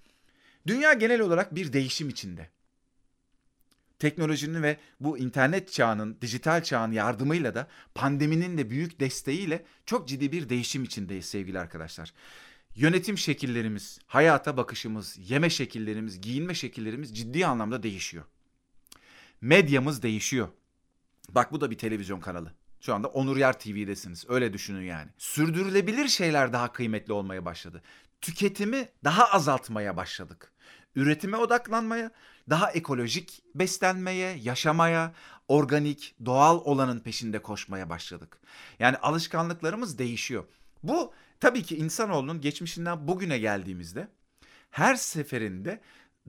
Dünya 0.67 0.93
genel 0.93 1.21
olarak 1.21 1.55
bir 1.55 1.73
değişim 1.73 2.09
içinde. 2.09 2.49
Teknolojinin 3.99 4.63
ve 4.63 4.77
bu 4.99 5.17
internet 5.17 5.71
çağının, 5.71 6.17
dijital 6.21 6.63
çağın 6.63 6.91
yardımıyla 6.91 7.55
da 7.55 7.67
pandeminin 7.95 8.57
de 8.57 8.69
büyük 8.69 8.99
desteğiyle 8.99 9.65
çok 9.85 10.07
ciddi 10.07 10.31
bir 10.31 10.49
değişim 10.49 10.83
içindeyiz 10.83 11.25
sevgili 11.25 11.59
arkadaşlar. 11.59 12.13
Yönetim 12.75 13.17
şekillerimiz, 13.17 13.99
hayata 14.07 14.57
bakışımız, 14.57 15.17
yeme 15.29 15.49
şekillerimiz, 15.49 16.21
giyinme 16.21 16.53
şekillerimiz 16.53 17.17
ciddi 17.17 17.45
anlamda 17.45 17.83
değişiyor. 17.83 18.25
Medyamız 19.43 20.01
değişiyor. 20.03 20.47
Bak 21.29 21.51
bu 21.51 21.61
da 21.61 21.71
bir 21.71 21.77
televizyon 21.77 22.19
kanalı. 22.19 22.53
Şu 22.79 22.93
anda 22.93 23.07
Onur 23.07 23.37
Yer 23.37 23.59
TV'desiniz. 23.59 24.25
Öyle 24.29 24.53
düşünün 24.53 24.81
yani. 24.81 25.09
Sürdürülebilir 25.17 26.07
şeyler 26.07 26.53
daha 26.53 26.71
kıymetli 26.71 27.13
olmaya 27.13 27.45
başladı. 27.45 27.81
Tüketimi 28.21 28.89
daha 29.03 29.25
azaltmaya 29.25 29.97
başladık. 29.97 30.51
Üretime 30.95 31.37
odaklanmaya, 31.37 32.11
daha 32.49 32.71
ekolojik 32.71 33.43
beslenmeye, 33.55 34.37
yaşamaya, 34.37 35.13
organik, 35.47 36.15
doğal 36.25 36.59
olanın 36.59 36.99
peşinde 36.99 37.41
koşmaya 37.41 37.89
başladık. 37.89 38.39
Yani 38.79 38.97
alışkanlıklarımız 38.97 39.97
değişiyor. 39.97 40.43
Bu 40.83 41.13
tabii 41.39 41.63
ki 41.63 41.77
insanoğlunun 41.77 42.41
geçmişinden 42.41 43.07
bugüne 43.07 43.37
geldiğimizde 43.37 44.07
her 44.71 44.95
seferinde 44.95 45.81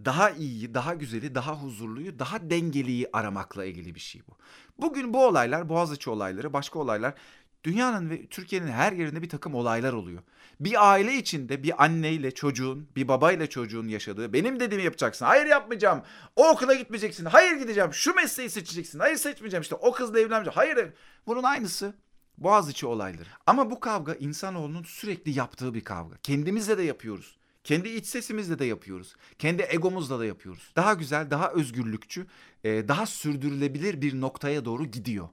daha 0.04 0.30
iyiyi, 0.30 0.74
daha 0.74 0.94
güzeli, 0.94 1.34
daha 1.34 1.62
huzurluyu, 1.62 2.18
daha 2.18 2.50
dengeliyi 2.50 3.08
aramakla 3.12 3.64
ilgili 3.64 3.94
bir 3.94 4.00
şey 4.00 4.22
bu. 4.28 4.36
Bugün 4.78 5.14
bu 5.14 5.26
olaylar, 5.26 5.68
Boğaziçi 5.68 6.10
olayları, 6.10 6.52
başka 6.52 6.78
olaylar 6.78 7.14
dünyanın 7.64 8.10
ve 8.10 8.26
Türkiye'nin 8.26 8.68
her 8.68 8.92
yerinde 8.92 9.22
bir 9.22 9.28
takım 9.28 9.54
olaylar 9.54 9.92
oluyor. 9.92 10.22
Bir 10.60 10.90
aile 10.90 11.14
içinde 11.14 11.62
bir 11.62 11.84
anneyle 11.84 12.30
çocuğun, 12.30 12.88
bir 12.96 13.08
babayla 13.08 13.46
çocuğun 13.46 13.88
yaşadığı 13.88 14.32
benim 14.32 14.60
dediğimi 14.60 14.84
yapacaksın. 14.84 15.24
Hayır 15.24 15.46
yapmayacağım. 15.46 16.02
O 16.36 16.48
okula 16.48 16.74
gitmeyeceksin. 16.74 17.24
Hayır 17.24 17.56
gideceğim. 17.56 17.94
Şu 17.94 18.14
mesleği 18.14 18.50
seçeceksin. 18.50 18.98
Hayır 18.98 19.16
seçmeyeceğim 19.16 19.62
işte. 19.62 19.74
O 19.74 19.92
kızla 19.92 20.20
evlenmeyeceğim. 20.20 20.54
Hayır. 20.54 20.92
Bunun 21.26 21.42
aynısı 21.42 21.94
Boğaziçi 22.38 22.86
olayları. 22.86 23.28
Ama 23.46 23.70
bu 23.70 23.80
kavga 23.80 24.14
insanoğlunun 24.14 24.82
sürekli 24.82 25.38
yaptığı 25.38 25.74
bir 25.74 25.84
kavga. 25.84 26.16
Kendimizle 26.22 26.78
de 26.78 26.82
yapıyoruz. 26.82 27.36
Kendi 27.64 27.88
iç 27.88 28.06
sesimizle 28.06 28.58
de 28.58 28.64
yapıyoruz. 28.64 29.16
Kendi 29.38 29.62
egomuzla 29.62 30.18
da 30.18 30.26
yapıyoruz. 30.26 30.72
Daha 30.76 30.94
güzel, 30.94 31.30
daha 31.30 31.50
özgürlükçü, 31.50 32.26
daha 32.64 33.06
sürdürülebilir 33.06 34.00
bir 34.00 34.20
noktaya 34.20 34.64
doğru 34.64 34.84
gidiyor. 34.86 35.28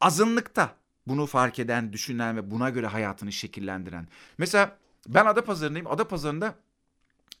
Azınlıkta 0.00 0.74
bunu 1.06 1.26
fark 1.26 1.58
eden, 1.58 1.92
düşünen 1.92 2.36
ve 2.36 2.50
buna 2.50 2.70
göre 2.70 2.86
hayatını 2.86 3.32
şekillendiren. 3.32 4.08
Mesela 4.38 4.78
ben 5.08 5.26
Adapazarı'ndayım. 5.26 5.86
Adapazarı'nda 5.86 6.54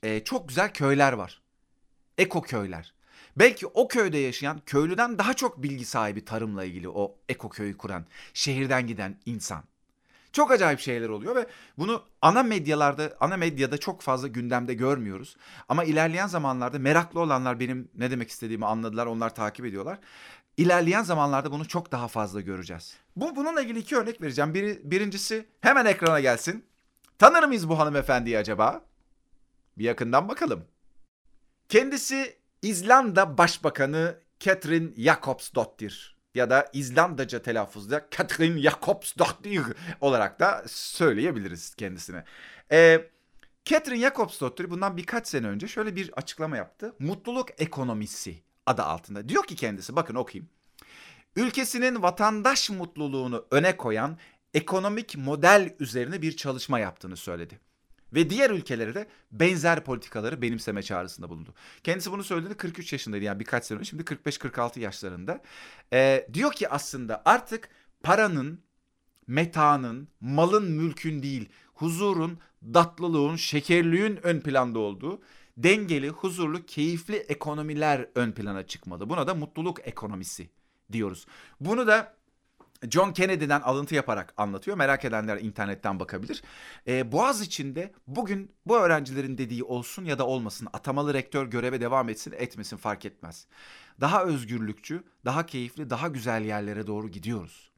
e, 0.02 0.24
çok 0.24 0.48
güzel 0.48 0.72
köyler 0.72 1.12
var. 1.12 1.42
Eko 2.18 2.42
köyler. 2.42 2.94
Belki 3.36 3.66
o 3.66 3.88
köyde 3.88 4.18
yaşayan 4.18 4.60
köylüden 4.66 5.18
daha 5.18 5.34
çok 5.34 5.62
bilgi 5.62 5.84
sahibi 5.84 6.24
tarımla 6.24 6.64
ilgili 6.64 6.88
o 6.88 7.18
eko 7.28 7.48
köyü 7.48 7.76
kuran, 7.76 8.06
şehirden 8.34 8.86
giden 8.86 9.20
insan. 9.26 9.64
Çok 10.32 10.50
acayip 10.50 10.80
şeyler 10.80 11.08
oluyor 11.08 11.36
ve 11.36 11.46
bunu 11.78 12.02
ana 12.22 12.42
medyalarda, 12.42 13.16
ana 13.20 13.36
medyada 13.36 13.78
çok 13.78 14.02
fazla 14.02 14.28
gündemde 14.28 14.74
görmüyoruz. 14.74 15.36
Ama 15.68 15.84
ilerleyen 15.84 16.26
zamanlarda 16.26 16.78
meraklı 16.78 17.20
olanlar 17.20 17.60
benim 17.60 17.88
ne 17.94 18.10
demek 18.10 18.30
istediğimi 18.30 18.66
anladılar, 18.66 19.06
onlar 19.06 19.34
takip 19.34 19.66
ediyorlar. 19.66 19.98
İlerleyen 20.56 21.02
zamanlarda 21.02 21.52
bunu 21.52 21.68
çok 21.68 21.92
daha 21.92 22.08
fazla 22.08 22.40
göreceğiz. 22.40 22.96
Bu 23.16 23.36
bununla 23.36 23.62
ilgili 23.62 23.78
iki 23.78 23.96
örnek 23.96 24.22
vereceğim. 24.22 24.54
Biri, 24.54 24.80
birincisi 24.84 25.46
hemen 25.60 25.86
ekrana 25.86 26.20
gelsin. 26.20 26.64
Tanır 27.18 27.44
mıyız 27.44 27.68
bu 27.68 27.78
hanımefendiyi 27.78 28.38
acaba? 28.38 28.84
Bir 29.78 29.84
yakından 29.84 30.28
bakalım. 30.28 30.64
Kendisi 31.68 32.36
İzlanda 32.62 33.38
Başbakanı 33.38 34.18
Catherine 34.40 34.90
Jacobsdottir 34.96 36.15
ya 36.36 36.50
da 36.50 36.70
İzlandaca 36.72 37.42
telaffuzda 37.42 38.06
Catherine 38.10 38.60
Jacobsdottir 38.60 39.62
olarak 40.00 40.40
da 40.40 40.64
söyleyebiliriz 40.68 41.74
kendisine. 41.74 42.24
Ee, 42.72 43.08
Catherine 43.64 44.00
Jacobsdottir 44.00 44.70
bundan 44.70 44.96
birkaç 44.96 45.28
sene 45.28 45.46
önce 45.46 45.68
şöyle 45.68 45.96
bir 45.96 46.10
açıklama 46.16 46.56
yaptı. 46.56 46.94
Mutluluk 46.98 47.48
ekonomisi 47.58 48.42
adı 48.66 48.82
altında. 48.82 49.28
Diyor 49.28 49.44
ki 49.44 49.56
kendisi 49.56 49.96
bakın 49.96 50.14
okuyayım. 50.14 50.48
Ülkesinin 51.36 52.02
vatandaş 52.02 52.70
mutluluğunu 52.70 53.46
öne 53.50 53.76
koyan 53.76 54.18
ekonomik 54.54 55.16
model 55.16 55.74
üzerine 55.80 56.22
bir 56.22 56.36
çalışma 56.36 56.78
yaptığını 56.78 57.16
söyledi. 57.16 57.60
Ve 58.16 58.30
diğer 58.30 58.50
ülkelere 58.50 58.94
de 58.94 59.06
benzer 59.32 59.84
politikaları 59.84 60.42
benimseme 60.42 60.82
çağrısında 60.82 61.28
bulundu. 61.30 61.54
Kendisi 61.84 62.12
bunu 62.12 62.24
söylediğinde 62.24 62.56
43 62.56 62.92
yaşındaydı 62.92 63.24
yani 63.24 63.40
birkaç 63.40 63.64
sene 63.64 63.78
önce. 63.78 63.90
Şimdi 63.90 64.02
45-46 64.02 64.80
yaşlarında. 64.80 65.42
Ee, 65.92 66.28
diyor 66.34 66.52
ki 66.52 66.68
aslında 66.68 67.22
artık 67.24 67.68
paranın, 68.02 68.60
metanın, 69.26 70.08
malın, 70.20 70.70
mülkün 70.70 71.22
değil, 71.22 71.48
huzurun, 71.74 72.38
tatlılığın, 72.74 73.36
şekerliğin 73.36 74.18
ön 74.22 74.40
planda 74.40 74.78
olduğu 74.78 75.20
dengeli, 75.56 76.08
huzurlu, 76.08 76.66
keyifli 76.66 77.16
ekonomiler 77.16 78.08
ön 78.14 78.32
plana 78.32 78.66
çıkmalı. 78.66 79.08
Buna 79.10 79.26
da 79.26 79.34
mutluluk 79.34 79.88
ekonomisi 79.88 80.50
diyoruz. 80.92 81.26
Bunu 81.60 81.86
da 81.86 82.15
John 82.90 83.12
Kennedy'den 83.12 83.60
alıntı 83.60 83.94
yaparak 83.94 84.34
anlatıyor. 84.36 84.76
Merak 84.76 85.04
edenler 85.04 85.36
internetten 85.36 86.00
bakabilir. 86.00 86.42
Ee, 86.86 87.12
Boğaz 87.12 87.40
içinde 87.40 87.92
bugün 88.06 88.50
bu 88.66 88.76
öğrencilerin 88.76 89.38
dediği 89.38 89.64
olsun 89.64 90.04
ya 90.04 90.18
da 90.18 90.26
olmasın 90.26 90.68
atamalı 90.72 91.14
rektör 91.14 91.46
göreve 91.46 91.80
devam 91.80 92.08
etsin 92.08 92.34
etmesin 92.36 92.76
fark 92.76 93.04
etmez. 93.04 93.46
Daha 94.00 94.24
özgürlükçü, 94.24 95.04
daha 95.24 95.46
keyifli, 95.46 95.90
daha 95.90 96.08
güzel 96.08 96.44
yerlere 96.44 96.86
doğru 96.86 97.08
gidiyoruz. 97.08 97.70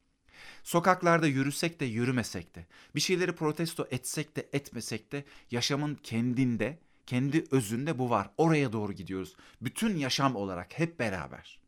Sokaklarda 0.63 1.27
yürüsek 1.27 1.79
de 1.79 1.85
yürümesek 1.85 2.55
de, 2.55 2.65
bir 2.95 2.99
şeyleri 2.99 3.31
protesto 3.31 3.87
etsek 3.91 4.35
de 4.35 4.49
etmesek 4.53 5.11
de 5.11 5.23
yaşamın 5.51 5.95
kendinde, 6.03 6.79
kendi 7.05 7.43
özünde 7.51 7.99
bu 7.99 8.09
var. 8.09 8.29
Oraya 8.37 8.73
doğru 8.73 8.93
gidiyoruz. 8.93 9.35
Bütün 9.61 9.97
yaşam 9.97 10.35
olarak 10.35 10.79
hep 10.79 10.99
beraber. 10.99 11.59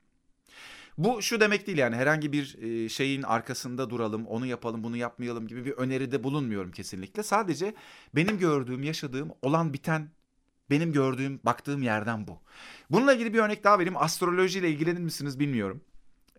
Bu 0.98 1.22
şu 1.22 1.40
demek 1.40 1.68
değil 1.68 1.78
yani 1.78 1.96
herhangi 1.96 2.32
bir 2.34 2.58
e, 2.62 2.90
şeyin 2.90 3.24
arkasında 3.24 3.90
duralım, 3.90 4.26
onu 4.28 4.46
yapalım, 4.46 4.84
bunu 4.84 4.98
yapmayalım 4.98 5.48
gibi 5.48 5.66
bir 5.66 5.72
öneride 5.72 6.24
bulunmuyorum 6.24 6.72
kesinlikle. 6.72 7.24
Sadece 7.24 7.74
benim 8.16 8.40
gördüğüm, 8.40 8.84
yaşadığım, 8.84 9.32
olan 9.42 9.74
biten 9.74 10.10
benim 10.70 10.94
gördüğüm, 10.94 11.40
baktığım 11.44 11.82
yerden 11.84 12.28
bu. 12.28 12.40
Bununla 12.90 13.14
ilgili 13.14 13.34
bir 13.34 13.40
örnek 13.40 13.64
daha 13.64 13.80
vereyim. 13.80 13.98
Astrolojiyle 13.98 14.70
ilgilenir 14.70 15.00
misiniz 15.00 15.40
bilmiyorum. 15.40 15.82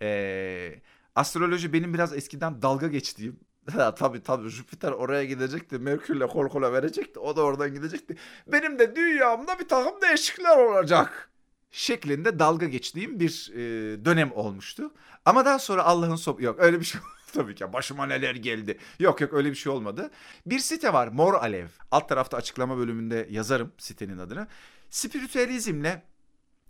Ee, 0.03 0.81
astroloji 1.15 1.73
benim 1.73 1.95
biraz 1.95 2.13
eskiden 2.13 2.63
dalga 2.63 2.87
geçtiğim, 2.87 3.41
tabii 3.97 4.23
tabii 4.23 4.49
Jüpiter 4.49 4.93
oraya 4.93 5.25
gidecekti. 5.25 5.79
Merkür'le 5.79 6.27
kol 6.27 6.49
kola 6.49 6.73
verecekti. 6.73 7.19
O 7.19 7.37
da 7.37 7.43
oradan 7.43 7.75
gidecekti. 7.75 8.17
Benim 8.47 8.79
de 8.79 8.97
dünyamda 8.97 9.59
bir 9.59 9.69
takım 9.69 10.03
değişiklikler 10.03 10.57
olacak 10.57 11.32
şeklinde 11.73 12.39
dalga 12.39 12.67
geçtiğim 12.67 13.21
bir 13.21 13.51
e, 13.55 13.61
dönem 14.05 14.33
olmuştu. 14.33 14.93
Ama 15.25 15.45
daha 15.45 15.59
sonra 15.59 15.85
Allah'ın 15.85 16.17
sop 16.17 16.43
yok 16.43 16.57
öyle 16.59 16.81
bir 16.81 16.85
şey 16.85 17.01
tabii 17.33 17.55
ki 17.55 17.73
başıma 17.73 18.07
neler 18.07 18.35
geldi. 18.35 18.79
Yok 18.99 19.21
yok 19.21 19.33
öyle 19.33 19.51
bir 19.51 19.55
şey 19.55 19.73
olmadı. 19.73 20.11
Bir 20.47 20.59
site 20.59 20.93
var 20.93 21.09
Mor 21.09 21.35
Alev. 21.35 21.67
Alt 21.91 22.09
tarafta 22.09 22.37
açıklama 22.37 22.77
bölümünde 22.79 23.29
yazarım 23.31 23.73
sitenin 23.79 24.19
adını. 24.19 24.47
Spiritüalizmle 24.91 26.03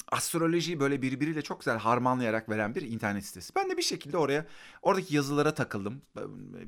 astrolojiyi 0.08 0.80
böyle 0.80 1.02
birbiriyle 1.02 1.42
çok 1.42 1.60
güzel 1.60 1.78
harmanlayarak 1.78 2.48
veren 2.48 2.74
bir 2.74 2.82
internet 2.82 3.26
sitesi. 3.26 3.54
Ben 3.56 3.70
de 3.70 3.76
bir 3.76 3.82
şekilde 3.82 4.16
oraya 4.16 4.46
oradaki 4.82 5.16
yazılara 5.16 5.54
takıldım. 5.54 6.02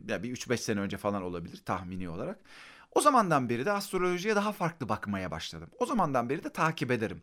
Ya 0.09 0.23
bir 0.23 0.37
3-5 0.37 0.57
sene 0.57 0.81
önce 0.81 0.97
falan 0.97 1.23
olabilir 1.23 1.63
tahmini 1.65 2.09
olarak. 2.09 2.41
O 2.93 3.01
zamandan 3.01 3.49
beri 3.49 3.67
de 3.67 3.73
astrolojiye 3.73 4.37
daha 4.37 4.53
farklı 4.53 4.89
bakmaya 4.89 5.31
başladım. 5.31 5.71
O 5.79 5.87
zamandan 5.87 6.29
beri 6.29 6.45
de 6.45 6.53
takip 6.53 6.91
ederim. 6.91 7.23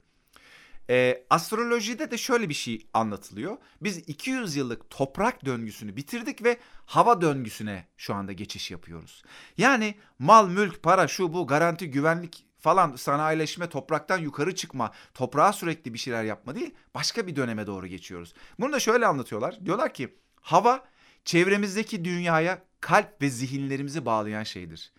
E, 0.89 1.25
astrolojide 1.29 2.11
de 2.11 2.17
şöyle 2.17 2.49
bir 2.49 2.53
şey 2.53 2.87
anlatılıyor. 2.93 3.57
Biz 3.81 3.97
200 3.97 4.55
yıllık 4.55 4.89
toprak 4.89 5.45
döngüsünü 5.45 5.95
bitirdik 5.95 6.43
ve 6.43 6.57
hava 6.85 7.21
döngüsüne 7.21 7.87
şu 7.97 8.13
anda 8.13 8.31
geçiş 8.31 8.71
yapıyoruz. 8.71 9.23
Yani 9.57 9.95
mal, 10.19 10.47
mülk, 10.47 10.83
para, 10.83 11.07
şu 11.07 11.33
bu, 11.33 11.47
garanti, 11.47 11.91
güvenlik 11.91 12.45
falan 12.59 12.95
sanayileşme, 12.95 13.69
topraktan 13.69 14.17
yukarı 14.17 14.55
çıkma, 14.55 14.91
toprağa 15.13 15.53
sürekli 15.53 15.93
bir 15.93 15.99
şeyler 15.99 16.23
yapma 16.23 16.55
değil, 16.55 16.73
başka 16.95 17.27
bir 17.27 17.35
döneme 17.35 17.67
doğru 17.67 17.87
geçiyoruz. 17.87 18.33
Bunu 18.59 18.73
da 18.73 18.79
şöyle 18.79 19.07
anlatıyorlar. 19.07 19.65
Diyorlar 19.65 19.93
ki 19.93 20.15
hava 20.41 20.85
çevremizdeki 21.25 22.05
dünyaya 22.05 22.63
kalp 22.79 23.21
ve 23.21 23.29
zihinlerimizi 23.29 24.05
bağlayan 24.05 24.43
şeydir. 24.43 24.91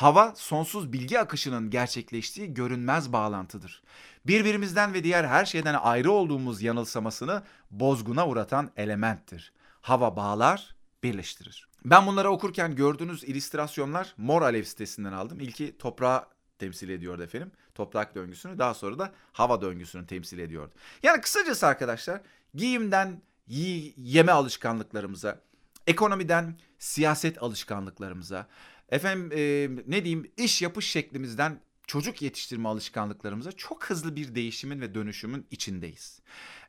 Hava 0.00 0.32
sonsuz 0.36 0.92
bilgi 0.92 1.20
akışının 1.20 1.70
gerçekleştiği 1.70 2.54
görünmez 2.54 3.12
bağlantıdır. 3.12 3.82
Birbirimizden 4.26 4.94
ve 4.94 5.04
diğer 5.04 5.24
her 5.24 5.44
şeyden 5.44 5.74
ayrı 5.74 6.10
olduğumuz 6.10 6.62
yanılsamasını 6.62 7.42
bozguna 7.70 8.28
uğratan 8.28 8.70
elementtir. 8.76 9.52
Hava 9.80 10.16
bağlar, 10.16 10.74
birleştirir. 11.02 11.68
Ben 11.84 12.06
bunları 12.06 12.30
okurken 12.30 12.74
gördüğünüz 12.74 13.24
illüstrasyonlar 13.24 14.14
Mor 14.16 14.42
Alev 14.42 14.62
sitesinden 14.62 15.12
aldım. 15.12 15.40
İlki 15.40 15.78
toprağı 15.78 16.26
temsil 16.58 16.88
ediyordu 16.88 17.22
efendim. 17.22 17.52
Toprak 17.74 18.14
döngüsünü 18.14 18.58
daha 18.58 18.74
sonra 18.74 18.98
da 18.98 19.12
hava 19.32 19.60
döngüsünü 19.60 20.06
temsil 20.06 20.38
ediyordu. 20.38 20.72
Yani 21.02 21.20
kısacası 21.20 21.66
arkadaşlar 21.66 22.20
giyimden 22.54 23.22
yeme 23.96 24.32
alışkanlıklarımıza, 24.32 25.40
ekonomiden 25.86 26.58
siyaset 26.78 27.42
alışkanlıklarımıza, 27.42 28.46
efendim 28.90 29.30
e, 29.34 29.68
ne 29.86 30.04
diyeyim 30.04 30.32
iş 30.36 30.62
yapış 30.62 30.86
şeklimizden 30.86 31.60
çocuk 31.90 32.22
yetiştirme 32.22 32.68
alışkanlıklarımıza 32.68 33.52
çok 33.52 33.84
hızlı 33.84 34.16
bir 34.16 34.34
değişimin 34.34 34.80
ve 34.80 34.94
dönüşümün 34.94 35.46
içindeyiz. 35.50 36.20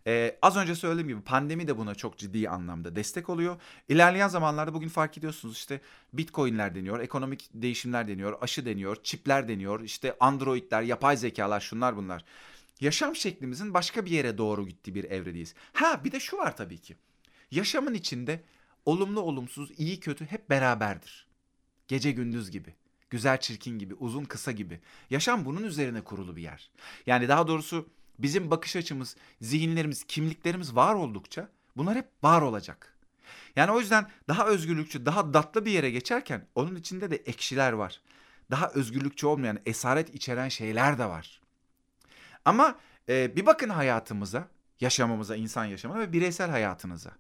Ee, 0.07 0.37
az 0.41 0.57
önce 0.57 0.75
söylediğim 0.75 1.07
gibi 1.07 1.21
pandemi 1.21 1.67
de 1.67 1.77
buna 1.77 1.95
çok 1.95 2.17
ciddi 2.17 2.49
anlamda 2.49 2.95
destek 2.95 3.29
oluyor. 3.29 3.61
İlerleyen 3.89 4.27
zamanlarda 4.27 4.73
bugün 4.73 4.87
fark 4.87 5.17
ediyorsunuz 5.17 5.57
işte 5.57 5.81
bitcoinler 6.13 6.75
deniyor, 6.75 6.99
ekonomik 6.99 7.49
değişimler 7.53 8.07
deniyor, 8.07 8.37
aşı 8.41 8.65
deniyor, 8.65 8.97
çipler 9.03 9.47
deniyor, 9.47 9.81
işte 9.81 10.15
androidler, 10.19 10.81
yapay 10.81 11.17
zekalar 11.17 11.59
şunlar 11.59 11.97
bunlar. 11.97 12.25
Yaşam 12.79 13.15
şeklimizin 13.15 13.73
başka 13.73 14.05
bir 14.05 14.11
yere 14.11 14.37
doğru 14.37 14.67
gittiği 14.67 14.95
bir 14.95 15.03
evredeyiz. 15.03 15.53
Ha 15.73 16.01
bir 16.03 16.11
de 16.11 16.19
şu 16.19 16.37
var 16.37 16.57
tabii 16.57 16.77
ki. 16.77 16.95
Yaşamın 17.51 17.93
içinde 17.93 18.43
olumlu 18.85 19.21
olumsuz, 19.21 19.71
iyi 19.77 19.99
kötü 19.99 20.25
hep 20.25 20.49
beraberdir. 20.49 21.30
Gece 21.91 22.11
gündüz 22.11 22.51
gibi. 22.51 22.73
Güzel 23.09 23.39
çirkin 23.39 23.79
gibi, 23.79 23.93
uzun 23.93 24.25
kısa 24.25 24.51
gibi. 24.51 24.79
Yaşam 25.09 25.45
bunun 25.45 25.63
üzerine 25.63 26.01
kurulu 26.01 26.35
bir 26.35 26.41
yer. 26.41 26.71
Yani 27.05 27.27
daha 27.27 27.47
doğrusu 27.47 27.89
bizim 28.19 28.51
bakış 28.51 28.75
açımız, 28.75 29.15
zihinlerimiz, 29.41 30.03
kimliklerimiz 30.03 30.75
var 30.75 30.95
oldukça 30.95 31.49
bunlar 31.77 31.95
hep 31.95 32.07
var 32.23 32.41
olacak. 32.41 32.97
Yani 33.55 33.71
o 33.71 33.79
yüzden 33.79 34.09
daha 34.27 34.47
özgürlükçü, 34.47 35.05
daha 35.05 35.33
datlı 35.33 35.65
bir 35.65 35.71
yere 35.71 35.91
geçerken 35.91 36.47
onun 36.55 36.75
içinde 36.75 37.11
de 37.11 37.15
ekşiler 37.15 37.73
var. 37.73 38.01
Daha 38.51 38.69
özgürlükçü 38.69 39.27
olmayan, 39.27 39.59
esaret 39.65 40.15
içeren 40.15 40.49
şeyler 40.49 40.97
de 40.97 41.05
var. 41.05 41.41
Ama 42.45 42.79
e, 43.09 43.35
bir 43.35 43.45
bakın 43.45 43.69
hayatımıza, 43.69 44.47
yaşamamıza, 44.79 45.35
insan 45.35 45.65
yaşamına 45.65 45.99
ve 45.99 46.13
bireysel 46.13 46.49
hayatınıza. 46.49 47.11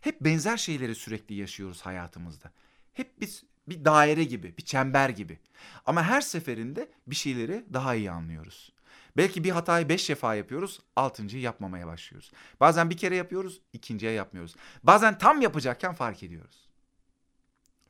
Hep 0.00 0.20
benzer 0.20 0.56
şeyleri 0.56 0.94
sürekli 0.94 1.34
yaşıyoruz 1.34 1.82
hayatımızda. 1.82 2.52
Hep 2.92 3.20
biz 3.20 3.44
bir 3.68 3.84
daire 3.84 4.24
gibi, 4.24 4.54
bir 4.58 4.64
çember 4.64 5.08
gibi. 5.08 5.38
Ama 5.86 6.02
her 6.02 6.20
seferinde 6.20 6.90
bir 7.06 7.14
şeyleri 7.14 7.64
daha 7.72 7.94
iyi 7.94 8.10
anlıyoruz. 8.10 8.72
Belki 9.16 9.44
bir 9.44 9.50
hatayı 9.50 9.88
beş 9.88 10.08
defa 10.08 10.34
yapıyoruz, 10.34 10.80
altıncıyı 10.96 11.42
yapmamaya 11.42 11.86
başlıyoruz. 11.86 12.32
Bazen 12.60 12.90
bir 12.90 12.96
kere 12.96 13.16
yapıyoruz, 13.16 13.60
ikinciye 13.72 14.12
yapmıyoruz. 14.12 14.54
Bazen 14.82 15.18
tam 15.18 15.40
yapacakken 15.40 15.94
fark 15.94 16.22
ediyoruz. 16.22 16.68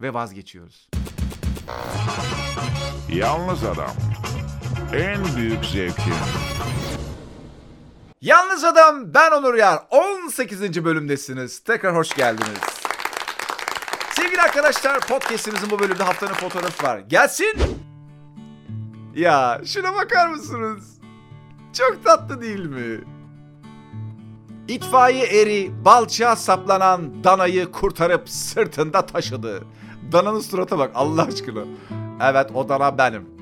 Ve 0.01 0.15
vazgeçiyoruz. 0.15 0.89
Yalnız 3.13 3.65
adam. 3.65 3.93
En 4.95 5.37
büyük 5.37 5.65
zevki. 5.65 6.11
Yalnız 8.21 8.65
Adam 8.65 9.15
ben 9.15 9.31
Onur 9.31 9.55
Yar. 9.55 9.83
18. 9.91 10.85
bölümdesiniz. 10.85 11.61
Tekrar 11.61 11.97
hoş 11.97 12.15
geldiniz. 12.15 12.80
Sevgili 14.41 14.59
arkadaşlar 14.59 15.01
podcastimizin 15.01 15.71
bu 15.71 15.79
bölümde 15.79 16.03
haftanın 16.03 16.33
fotoğrafı 16.33 16.87
var. 16.87 16.99
Gelsin. 16.99 17.53
Ya 19.15 19.61
şuna 19.65 19.95
bakar 19.95 20.29
mısınız? 20.29 20.99
Çok 21.73 22.05
tatlı 22.05 22.43
değil 22.43 22.65
mi? 22.65 23.05
İtfaiye 24.69 25.27
eri 25.27 25.85
balçığa 25.85 26.37
saplanan 26.37 27.25
danayı 27.25 27.73
kurtarıp 27.73 28.29
sırtında 28.29 29.07
taşıdı. 29.07 29.63
Dananın 30.13 30.41
surata 30.41 30.79
bak 30.79 30.91
Allah 30.95 31.23
aşkına. 31.23 31.65
Evet 32.21 32.51
o 32.55 32.69
dana 32.69 32.99
benim. 32.99 33.40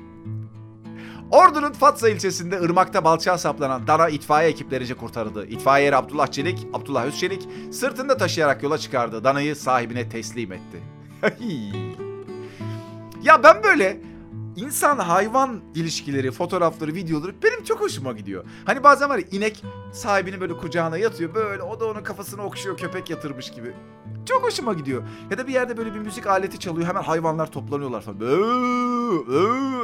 Ordu'nun 1.31 1.71
Fatsa 1.71 2.09
ilçesinde 2.09 2.59
ırmakta 2.59 3.03
balçığa 3.03 3.37
saplanan 3.37 3.87
dana 3.87 4.09
itfaiye 4.09 4.49
ekiplerince 4.49 4.93
kurtarıldı. 4.93 5.45
İtfaiye 5.45 5.87
eri 5.87 5.95
Abdullah 5.95 6.27
Çelik, 6.27 6.67
Abdullah 6.73 7.05
Özçelik 7.05 7.47
sırtında 7.71 8.17
taşıyarak 8.17 8.63
yola 8.63 8.77
çıkardı. 8.77 9.23
Danayı 9.23 9.55
sahibine 9.55 10.09
teslim 10.09 10.51
etti. 10.51 10.79
ya 13.23 13.43
ben 13.43 13.63
böyle 13.63 14.01
insan 14.55 14.97
hayvan 14.97 15.61
ilişkileri, 15.75 16.31
fotoğrafları, 16.31 16.93
videoları 16.93 17.33
benim 17.43 17.63
çok 17.63 17.81
hoşuma 17.81 18.11
gidiyor. 18.11 18.45
Hani 18.65 18.83
bazen 18.83 19.09
var 19.09 19.17
ya 19.17 19.23
inek 19.31 19.63
sahibini 19.93 20.41
böyle 20.41 20.53
kucağına 20.57 20.97
yatıyor 20.97 21.35
böyle 21.35 21.63
o 21.63 21.79
da 21.79 21.85
onun 21.85 22.03
kafasını 22.03 22.43
okşuyor 22.43 22.77
köpek 22.77 23.09
yatırmış 23.09 23.51
gibi. 23.51 23.73
Çok 24.25 24.43
hoşuma 24.43 24.73
gidiyor. 24.73 25.03
Ya 25.31 25.37
da 25.37 25.47
bir 25.47 25.53
yerde 25.53 25.77
böyle 25.77 25.93
bir 25.93 25.99
müzik 25.99 26.27
aleti 26.27 26.59
çalıyor 26.59 26.87
hemen 26.87 27.03
hayvanlar 27.03 27.51
toplanıyorlar 27.51 28.01
falan. 28.01 28.19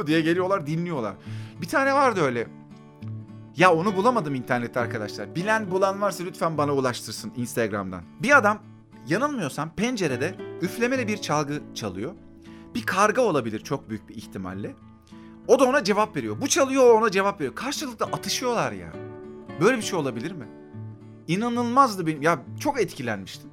Diye 0.06 0.20
geliyorlar 0.20 0.66
dinliyorlar. 0.66 1.14
Bir 1.60 1.68
tane 1.68 1.94
vardı 1.94 2.20
öyle. 2.20 2.46
Ya 3.56 3.74
onu 3.74 3.96
bulamadım 3.96 4.34
internette 4.34 4.80
arkadaşlar. 4.80 5.34
Bilen 5.34 5.70
bulan 5.70 6.00
varsa 6.00 6.24
lütfen 6.24 6.58
bana 6.58 6.72
ulaştırsın 6.74 7.32
Instagram'dan. 7.36 8.02
Bir 8.22 8.38
adam 8.38 8.58
yanılmıyorsam 9.08 9.70
pencerede 9.70 10.34
üflemeli 10.62 11.08
bir 11.08 11.16
çalgı 11.16 11.62
çalıyor. 11.74 12.12
Bir 12.74 12.82
karga 12.82 13.22
olabilir 13.22 13.60
çok 13.60 13.88
büyük 13.90 14.08
bir 14.08 14.14
ihtimalle. 14.14 14.74
O 15.48 15.60
da 15.60 15.64
ona 15.64 15.84
cevap 15.84 16.16
veriyor. 16.16 16.40
Bu 16.40 16.48
çalıyor 16.48 16.84
o 16.84 16.98
ona 16.98 17.10
cevap 17.10 17.40
veriyor. 17.40 17.54
Karşılıklı 17.54 18.06
atışıyorlar 18.06 18.72
ya. 18.72 18.92
Böyle 19.60 19.76
bir 19.76 19.82
şey 19.82 19.98
olabilir 19.98 20.32
mi? 20.32 20.48
İnanılmazdı 21.28 22.06
benim. 22.06 22.22
Ya 22.22 22.38
çok 22.60 22.80
etkilenmiştim. 22.80 23.50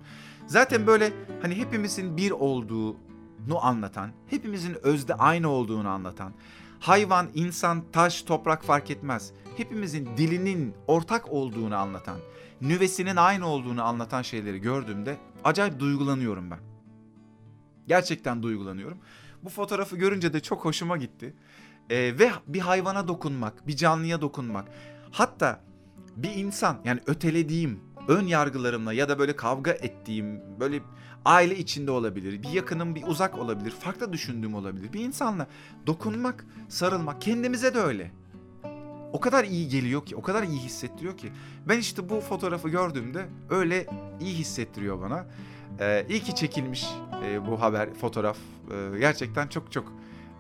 Zaten 0.47 0.88
böyle 0.88 1.13
hani 1.41 1.55
hepimizin 1.55 2.17
bir 2.17 2.31
olduğunu 3.43 3.65
anlatan, 3.65 4.12
hepimizin 4.29 4.77
özde 4.84 5.13
aynı 5.13 5.49
olduğunu 5.49 5.89
anlatan, 5.89 6.34
hayvan, 6.79 7.29
insan, 7.34 7.84
taş, 7.91 8.23
toprak 8.23 8.63
fark 8.63 8.91
etmez. 8.91 9.32
Hepimizin 9.58 10.10
dilinin 10.17 10.73
ortak 10.88 11.32
olduğunu 11.32 11.75
anlatan, 11.75 12.17
nüvesinin 12.62 13.15
aynı 13.15 13.47
olduğunu 13.47 13.84
anlatan 13.84 14.21
şeyleri 14.21 14.60
gördüğümde 14.62 15.17
acayip 15.43 15.79
duygulanıyorum 15.79 16.51
ben. 16.51 16.60
Gerçekten 17.88 18.43
duygulanıyorum. 18.43 18.97
Bu 19.43 19.49
fotoğrafı 19.49 19.97
görünce 19.97 20.34
de 20.34 20.39
çok 20.39 20.65
hoşuma 20.65 20.97
gitti. 20.97 21.34
Ee, 21.89 21.95
ve 22.19 22.32
bir 22.47 22.60
hayvana 22.60 23.08
dokunmak, 23.08 23.67
bir 23.67 23.75
canlıya 23.75 24.21
dokunmak. 24.21 24.67
Hatta 25.12 25.60
bir 26.15 26.36
insan 26.36 26.77
yani 26.86 26.99
ötelediğim, 27.06 27.79
ön 28.08 28.27
yargılarımla 28.27 28.93
ya 28.93 29.10
da 29.10 29.19
böyle 29.19 29.36
kavga 29.36 29.71
ettiğim, 29.71 30.41
böyle 30.60 30.82
aile 31.25 31.57
içinde 31.57 31.91
olabilir, 31.91 32.43
bir 32.43 32.49
yakınım 32.49 32.95
bir 32.95 33.03
uzak 33.07 33.38
olabilir, 33.38 33.71
farklı 33.71 34.13
düşündüğüm 34.13 34.55
olabilir. 34.55 34.93
Bir 34.93 34.99
insanla 34.99 35.47
dokunmak, 35.88 36.45
sarılmak 36.69 37.21
kendimize 37.21 37.73
de 37.73 37.79
öyle. 37.79 38.12
O 39.13 39.19
kadar 39.19 39.43
iyi 39.43 39.67
geliyor 39.67 40.05
ki, 40.05 40.15
o 40.15 40.21
kadar 40.21 40.43
iyi 40.43 40.59
hissettiriyor 40.59 41.17
ki. 41.17 41.31
Ben 41.67 41.77
işte 41.77 42.09
bu 42.09 42.21
fotoğrafı 42.21 42.69
gördüğümde 42.69 43.25
öyle 43.49 43.88
iyi 44.21 44.36
hissettiriyor 44.36 45.01
bana. 45.01 45.25
Ee, 45.79 46.05
iyi 46.09 46.19
ki 46.19 46.36
çekilmiş 46.36 46.86
e, 47.25 47.47
bu 47.47 47.62
haber, 47.62 47.93
fotoğraf. 47.93 48.38
Ee, 48.71 48.99
gerçekten 48.99 49.47
çok 49.47 49.71
çok 49.71 49.93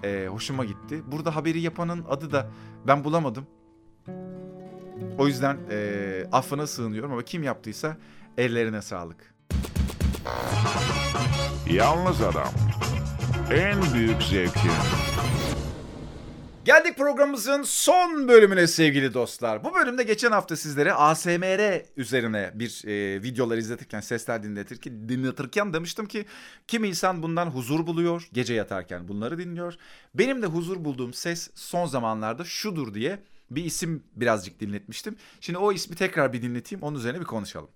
e, 0.03 0.27
hoşuma 0.29 0.65
gitti. 0.65 1.03
Burada 1.11 1.35
haberi 1.35 1.61
yapanın 1.61 2.05
adı 2.09 2.31
da 2.31 2.49
ben 2.87 3.03
bulamadım. 3.03 3.47
O 5.17 5.27
yüzden 5.27 5.57
e, 5.69 6.27
affına 6.31 6.67
sığınıyorum 6.67 7.11
ama 7.11 7.23
kim 7.23 7.43
yaptıysa 7.43 7.97
ellerine 8.37 8.81
sağlık. 8.81 9.32
Yalnız 11.69 12.21
adam. 12.21 12.53
En 13.51 13.93
büyük 13.93 14.23
zevki. 14.23 14.69
Geldik 16.65 16.97
programımızın 16.97 17.63
son 17.63 18.27
bölümüne 18.27 18.67
sevgili 18.67 19.13
dostlar. 19.13 19.63
Bu 19.63 19.73
bölümde 19.73 20.03
geçen 20.03 20.31
hafta 20.31 20.55
sizlere 20.55 20.93
ASMR 20.93 21.81
üzerine 21.97 22.51
bir 22.53 22.87
e, 22.87 23.23
videolar 23.23 23.57
izletirken, 23.57 23.99
sesler 23.99 24.43
dinletirken, 24.43 25.09
dinletirken 25.09 25.73
demiştim 25.73 26.05
ki 26.05 26.25
kim 26.67 26.83
insan 26.83 27.23
bundan 27.23 27.45
huzur 27.47 27.87
buluyor 27.87 28.27
gece 28.33 28.53
yatarken 28.53 29.07
bunları 29.07 29.37
dinliyor. 29.37 29.73
Benim 30.13 30.41
de 30.41 30.45
huzur 30.45 30.85
bulduğum 30.85 31.13
ses 31.13 31.49
son 31.55 31.85
zamanlarda 31.85 32.43
şudur 32.43 32.93
diye 32.93 33.19
bir 33.51 33.65
isim 33.65 34.03
birazcık 34.15 34.59
dinletmiştim. 34.59 35.15
Şimdi 35.41 35.59
o 35.59 35.71
ismi 35.71 35.95
tekrar 35.95 36.33
bir 36.33 36.41
dinleteyim, 36.41 36.83
onun 36.83 36.97
üzerine 36.97 37.19
bir 37.19 37.25
konuşalım. 37.25 37.69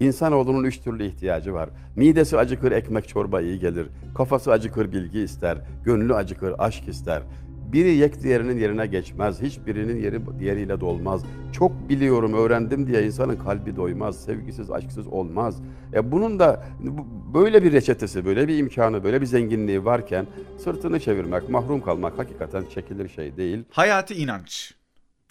İnsanoğlunun 0.00 0.64
üç 0.64 0.80
türlü 0.80 1.06
ihtiyacı 1.06 1.54
var. 1.54 1.68
Midesi 1.96 2.38
acıkır 2.38 2.72
ekmek 2.72 3.08
çorba 3.08 3.40
iyi 3.40 3.58
gelir. 3.58 3.86
Kafası 4.14 4.52
acıkır 4.52 4.92
bilgi 4.92 5.20
ister. 5.20 5.58
Gönlü 5.84 6.14
acıkır 6.14 6.54
aşk 6.58 6.88
ister. 6.88 7.22
Biri 7.72 7.94
yek 7.94 8.22
diğerinin 8.22 8.58
yerine 8.58 8.86
geçmez. 8.86 9.42
Hiçbirinin 9.42 10.02
yeri 10.02 10.20
diğeriyle 10.38 10.80
dolmaz. 10.80 11.22
Çok 11.52 11.88
biliyorum, 11.88 12.34
öğrendim 12.34 12.86
diye 12.86 13.06
insanın 13.06 13.36
kalbi 13.36 13.76
doymaz. 13.76 14.24
Sevgisiz, 14.24 14.70
aşksız 14.70 15.06
olmaz. 15.06 15.62
E 15.94 16.12
bunun 16.12 16.38
da 16.38 16.64
böyle 17.34 17.62
bir 17.62 17.72
reçetesi, 17.72 18.24
böyle 18.24 18.48
bir 18.48 18.58
imkanı, 18.58 19.04
böyle 19.04 19.20
bir 19.20 19.26
zenginliği 19.26 19.84
varken 19.84 20.26
sırtını 20.58 21.00
çevirmek, 21.00 21.48
mahrum 21.48 21.80
kalmak 21.80 22.18
hakikaten 22.18 22.64
çekilir 22.74 23.08
şey 23.08 23.36
değil. 23.36 23.64
Hayati 23.70 24.14
İnanç 24.14 24.74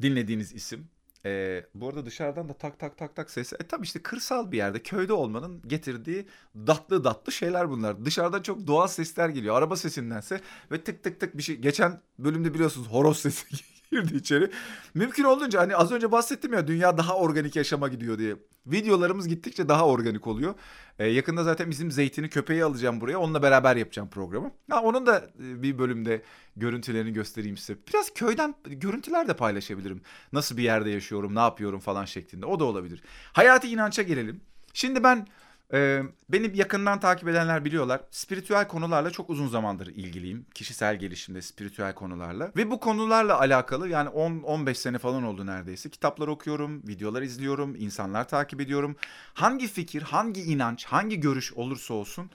dinlediğiniz 0.01 0.53
isim. 0.53 0.92
Ee, 1.25 1.65
bu 1.75 1.89
arada 1.89 2.05
dışarıdan 2.05 2.49
da 2.49 2.53
tak 2.53 2.79
tak 2.79 2.97
tak 2.97 3.15
tak 3.15 3.29
sesi. 3.31 3.55
E 3.55 3.67
tabii 3.67 3.83
işte 3.83 4.01
kırsal 4.01 4.51
bir 4.51 4.57
yerde 4.57 4.83
köyde 4.83 5.13
olmanın 5.13 5.61
getirdiği 5.67 6.27
datlı 6.55 7.03
datlı 7.03 7.31
şeyler 7.31 7.69
bunlar. 7.69 8.05
Dışarıdan 8.05 8.41
çok 8.41 8.67
doğal 8.67 8.87
sesler 8.87 9.29
geliyor. 9.29 9.55
Araba 9.55 9.75
sesindense 9.75 10.41
ve 10.71 10.83
tık 10.83 11.03
tık 11.03 11.19
tık 11.19 11.37
bir 11.37 11.43
şey. 11.43 11.55
Geçen 11.55 12.01
bölümde 12.19 12.53
biliyorsunuz 12.53 12.87
horoz 12.87 13.17
sesi 13.19 13.45
girdi 13.93 14.15
içeri. 14.15 14.51
Mümkün 14.93 15.23
olduğunca 15.23 15.61
hani 15.61 15.75
az 15.75 15.91
önce 15.91 16.11
bahsettim 16.11 16.53
ya 16.53 16.67
dünya 16.67 16.97
daha 16.97 17.17
organik 17.17 17.55
yaşama 17.55 17.87
gidiyor 17.87 18.17
diye. 18.17 18.35
Videolarımız 18.67 19.27
gittikçe 19.27 19.69
daha 19.69 19.87
organik 19.87 20.27
oluyor. 20.27 20.55
Ee, 20.99 21.07
yakında 21.07 21.43
zaten 21.43 21.69
bizim 21.69 21.91
zeytini 21.91 22.29
köpeği 22.29 22.63
alacağım 22.63 23.01
buraya. 23.01 23.17
Onunla 23.17 23.41
beraber 23.41 23.75
yapacağım 23.75 24.09
programı. 24.09 24.51
Ha, 24.69 24.81
onun 24.81 25.05
da 25.05 25.17
e, 25.17 25.63
bir 25.63 25.77
bölümde 25.79 26.21
görüntülerini 26.55 27.13
göstereyim 27.13 27.57
size. 27.57 27.79
Biraz 27.89 28.13
köyden 28.13 28.55
görüntüler 28.65 29.27
de 29.27 29.33
paylaşabilirim. 29.33 30.01
Nasıl 30.33 30.57
bir 30.57 30.63
yerde 30.63 30.89
yaşıyorum, 30.89 31.35
ne 31.35 31.39
yapıyorum 31.39 31.79
falan 31.79 32.05
şeklinde. 32.05 32.45
O 32.45 32.59
da 32.59 32.63
olabilir. 32.63 33.03
Hayati 33.33 33.67
inança 33.67 34.01
gelelim. 34.01 34.41
Şimdi 34.73 35.03
ben 35.03 35.27
e, 35.73 36.01
beni 36.29 36.57
yakından 36.57 36.99
takip 36.99 37.27
edenler 37.27 37.65
biliyorlar. 37.65 38.01
Spiritüel 38.11 38.67
konularla 38.67 39.11
çok 39.11 39.29
uzun 39.29 39.47
zamandır 39.47 39.87
ilgiliyim. 39.87 40.45
Kişisel 40.53 40.99
gelişimde 40.99 41.41
spiritüel 41.41 41.93
konularla. 41.93 42.51
Ve 42.57 42.71
bu 42.71 42.79
konularla 42.79 43.39
alakalı 43.39 43.89
yani 43.89 44.09
10-15 44.09 44.75
sene 44.75 44.97
falan 44.97 45.23
oldu 45.23 45.45
neredeyse. 45.45 45.89
Kitaplar 45.89 46.27
okuyorum, 46.27 46.87
videolar 46.87 47.21
izliyorum, 47.21 47.75
insanlar 47.75 48.27
takip 48.27 48.61
ediyorum. 48.61 48.95
Hangi 49.33 49.67
fikir, 49.67 50.01
hangi 50.01 50.41
inanç, 50.41 50.85
hangi 50.85 51.19
görüş 51.19 51.53
olursa 51.53 51.93
olsun 51.93 52.29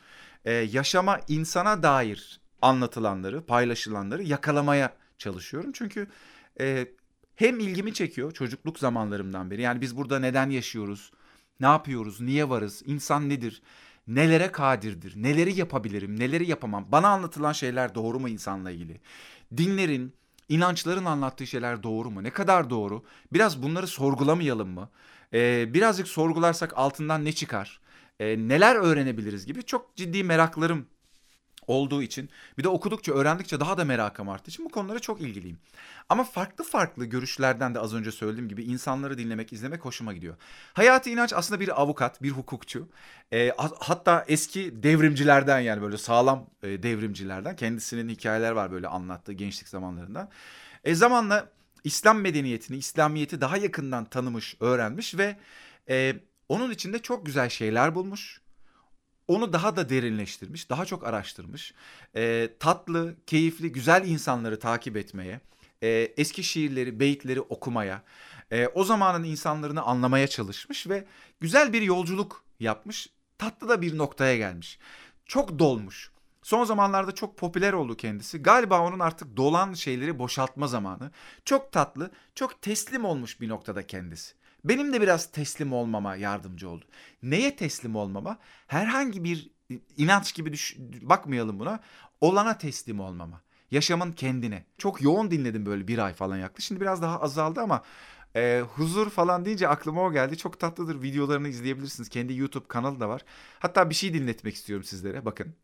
e, 0.45 0.53
yaşama 0.53 1.21
insana 1.29 1.83
dair 1.83 2.41
anlatılanları, 2.63 3.47
paylaşılanları 3.47 4.23
yakalamaya 4.23 4.95
çalışıyorum. 5.19 5.73
Çünkü 5.73 6.07
e, 6.61 6.87
hem 7.37 7.61
ilgimi 7.61 7.95
çekiyor 7.95 8.33
çocukluk 8.33 8.79
zamanlarımdan 8.79 9.51
beri. 9.51 9.63
Yani 9.63 9.81
biz 9.81 9.97
burada 9.97 10.19
neden 10.19 10.51
yaşıyoruz? 10.51 11.13
Ne 11.61 11.67
yapıyoruz? 11.67 12.21
Niye 12.21 12.49
varız? 12.49 12.83
İnsan 12.87 13.29
nedir? 13.29 13.63
Nelere 14.07 14.53
kadirdir? 14.53 15.23
Neleri 15.23 15.59
yapabilirim? 15.59 16.21
Neleri 16.21 16.51
yapamam? 16.51 16.87
Bana 16.93 17.09
anlatılan 17.09 17.53
şeyler 17.53 17.95
doğru 17.95 18.21
mu 18.21 18.29
insanla 18.29 18.71
ilgili? 18.71 19.01
Dinlerin, 19.57 20.13
inançların 20.49 21.05
anlattığı 21.05 21.47
şeyler 21.47 21.83
doğru 21.83 22.11
mu? 22.11 22.25
Ne 22.25 22.31
kadar 22.31 22.71
doğru? 22.71 23.05
Biraz 23.33 23.63
bunları 23.63 23.87
sorgulamayalım 23.87 24.69
mı? 24.69 24.91
Ee, 25.35 25.75
birazcık 25.75 26.09
sorgularsak 26.09 26.79
altından 26.79 27.25
ne 27.25 27.33
çıkar? 27.33 27.81
Ee, 28.21 28.49
neler 28.49 28.77
öğrenebiliriz 28.77 29.47
gibi 29.47 29.63
çok 29.63 29.97
ciddi 29.97 30.25
meraklarım 30.25 30.87
olduğu 31.71 32.03
için 32.03 32.31
bir 32.59 32.65
de 32.65 32.69
okudukça 32.69 33.13
öğrendikçe 33.13 33.61
daha 33.61 33.79
da 33.79 33.85
merakım 33.85 34.29
arttığı 34.29 34.51
için 34.51 34.65
bu 34.65 34.69
konulara 34.69 34.99
çok 34.99 35.21
ilgiliyim. 35.21 35.59
Ama 36.09 36.25
farklı 36.25 36.65
farklı 36.65 37.05
görüşlerden 37.05 37.75
de 37.75 37.81
az 37.81 37.95
önce 37.95 38.13
söylediğim 38.13 38.49
gibi 38.49 38.63
insanları 38.63 39.19
dinlemek, 39.19 39.53
izlemek 39.53 39.85
hoşuma 39.85 40.13
gidiyor. 40.13 40.37
Hayati 40.73 41.11
İnanç 41.11 41.33
aslında 41.33 41.61
bir 41.61 41.83
avukat, 41.83 42.23
bir 42.23 42.31
hukukçu. 42.31 42.89
Ha- 43.57 43.71
hatta 43.79 44.25
eski 44.29 44.83
devrimcilerden 44.83 45.61
yani 45.61 45.83
böyle 45.83 45.99
sağlam 45.99 46.47
e, 46.63 46.83
devrimcilerden. 46.83 47.57
Kendisinin 47.57 48.09
hikayeler 48.09 48.51
var 48.51 48.73
böyle 48.73 48.89
anlattığı 48.89 49.33
gençlik 49.33 49.69
zamanlarından. 49.69 50.31
E, 50.85 50.95
zamanla 50.95 51.49
İslam 51.85 52.21
medeniyetini, 52.21 52.77
İslamiyet'i 52.77 53.41
daha 53.41 53.57
yakından 53.57 54.05
tanımış, 54.05 54.57
öğrenmiş 54.61 55.19
ve 55.19 55.37
e, 55.89 56.17
onun 56.49 56.71
içinde 56.71 56.99
çok 56.99 57.27
güzel 57.27 57.49
şeyler 57.49 57.95
bulmuş 57.95 58.41
onu 59.29 59.53
daha 59.53 59.77
da 59.77 59.89
derinleştirmiş, 59.89 60.71
daha 60.71 60.85
çok 60.85 61.07
araştırmış. 61.07 61.75
Ee, 62.17 62.51
tatlı, 62.61 63.17
keyifli, 63.27 63.73
güzel 63.73 64.09
insanları 64.09 64.59
takip 64.59 64.97
etmeye, 64.97 65.41
e, 65.83 65.89
eski 66.17 66.45
şiirleri, 66.45 67.01
beyitleri 67.01 67.41
okumaya, 67.41 68.03
e, 68.51 68.67
o 68.67 68.85
zamanın 68.85 69.25
insanlarını 69.25 69.83
anlamaya 69.83 70.29
çalışmış 70.29 70.89
ve 70.89 71.05
güzel 71.41 71.73
bir 71.73 71.83
yolculuk 71.83 72.45
yapmış. 72.61 73.09
Tatlı 73.39 73.69
da 73.69 73.83
bir 73.83 73.99
noktaya 73.99 74.37
gelmiş. 74.37 74.79
Çok 75.27 75.59
dolmuş. 75.59 76.11
Son 76.43 76.65
zamanlarda 76.65 77.13
çok 77.15 77.37
popüler 77.37 77.73
oldu 77.73 77.97
kendisi. 77.97 78.43
Galiba 78.43 78.81
onun 78.81 78.99
artık 78.99 79.37
dolan 79.37 79.75
şeyleri 79.75 80.19
boşaltma 80.19 80.67
zamanı. 80.67 81.11
Çok 81.45 81.73
tatlı, 81.73 82.11
çok 82.35 82.63
teslim 82.63 83.05
olmuş 83.05 83.41
bir 83.41 83.49
noktada 83.49 83.87
kendisi. 83.87 84.35
Benim 84.65 84.93
de 84.93 85.01
biraz 85.01 85.31
teslim 85.33 85.73
olmama 85.73 86.17
yardımcı 86.17 86.69
oldu. 86.69 86.85
Neye 87.23 87.57
teslim 87.57 87.97
olmama? 87.97 88.39
Herhangi 88.67 89.25
bir 89.25 89.51
inanç 89.97 90.35
gibi 90.35 90.53
düş- 90.53 90.77
bakmayalım 91.03 91.61
buna. 91.61 91.81
Olana 92.21 92.59
teslim 92.59 93.01
olmama. 93.01 93.41
Yaşamın 93.71 94.13
kendine. 94.13 94.65
Çok 94.79 95.03
yoğun 95.03 95.31
dinledim 95.31 95.67
böyle 95.67 95.89
bir 95.89 95.99
ay 95.99 96.15
falan 96.15 96.37
yaklaşık. 96.37 96.69
Şimdi 96.69 96.81
biraz 96.81 97.03
daha 97.03 97.21
azaldı 97.21 97.61
ama 97.61 97.83
e, 98.37 98.61
huzur 98.75 99.11
falan 99.11 99.45
deyince 99.45 99.69
aklıma 99.69 100.03
o 100.03 100.13
geldi. 100.13 100.37
Çok 100.39 100.61
tatlıdır. 100.61 101.03
Videolarını 101.03 101.49
izleyebilirsiniz. 101.49 102.09
Kendi 102.09 102.37
YouTube 102.37 102.69
kanalı 102.69 103.01
da 103.01 103.09
var. 103.09 103.25
Hatta 103.59 103.91
bir 103.91 103.95
şey 103.95 104.15
dinletmek 104.15 104.55
istiyorum 104.55 104.85
sizlere. 104.85 105.25
Bakın. 105.25 105.55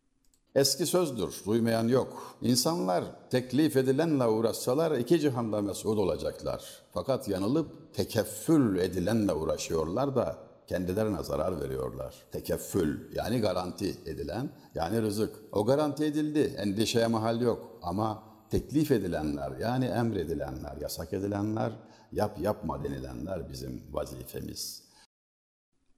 Eski 0.55 0.85
sözdür, 0.85 1.35
duymayan 1.45 1.87
yok. 1.87 2.37
İnsanlar 2.41 3.03
teklif 3.29 3.77
edilenle 3.77 4.25
uğraşsalar 4.27 4.97
iki 4.97 5.19
cihanda 5.19 5.61
mesut 5.61 5.97
olacaklar. 5.97 6.63
Fakat 6.93 7.27
yanılıp 7.27 7.93
tekeffül 7.93 8.77
edilenle 8.79 9.33
uğraşıyorlar 9.33 10.15
da 10.15 10.37
kendilerine 10.67 11.23
zarar 11.23 11.61
veriyorlar. 11.61 12.15
Tekeffül 12.31 13.15
yani 13.15 13.39
garanti 13.39 13.95
edilen 14.05 14.49
yani 14.75 15.01
rızık. 15.01 15.35
O 15.51 15.65
garanti 15.65 16.05
edildi, 16.05 16.55
endişeye 16.57 17.07
mahal 17.07 17.41
yok. 17.41 17.79
Ama 17.81 18.23
teklif 18.49 18.91
edilenler 18.91 19.51
yani 19.59 19.85
emredilenler, 19.85 20.77
yasak 20.81 21.13
edilenler, 21.13 21.71
yap 22.11 22.39
yapma 22.41 22.83
denilenler 22.83 23.49
bizim 23.49 23.83
vazifemiz. 23.91 24.83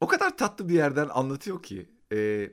O 0.02 0.08
kadar 0.08 0.38
tatlı 0.38 0.70
bir 0.70 0.74
yerden 0.74 1.10
anlatıyor 1.10 1.64
ki. 1.64 1.90
e, 2.14 2.50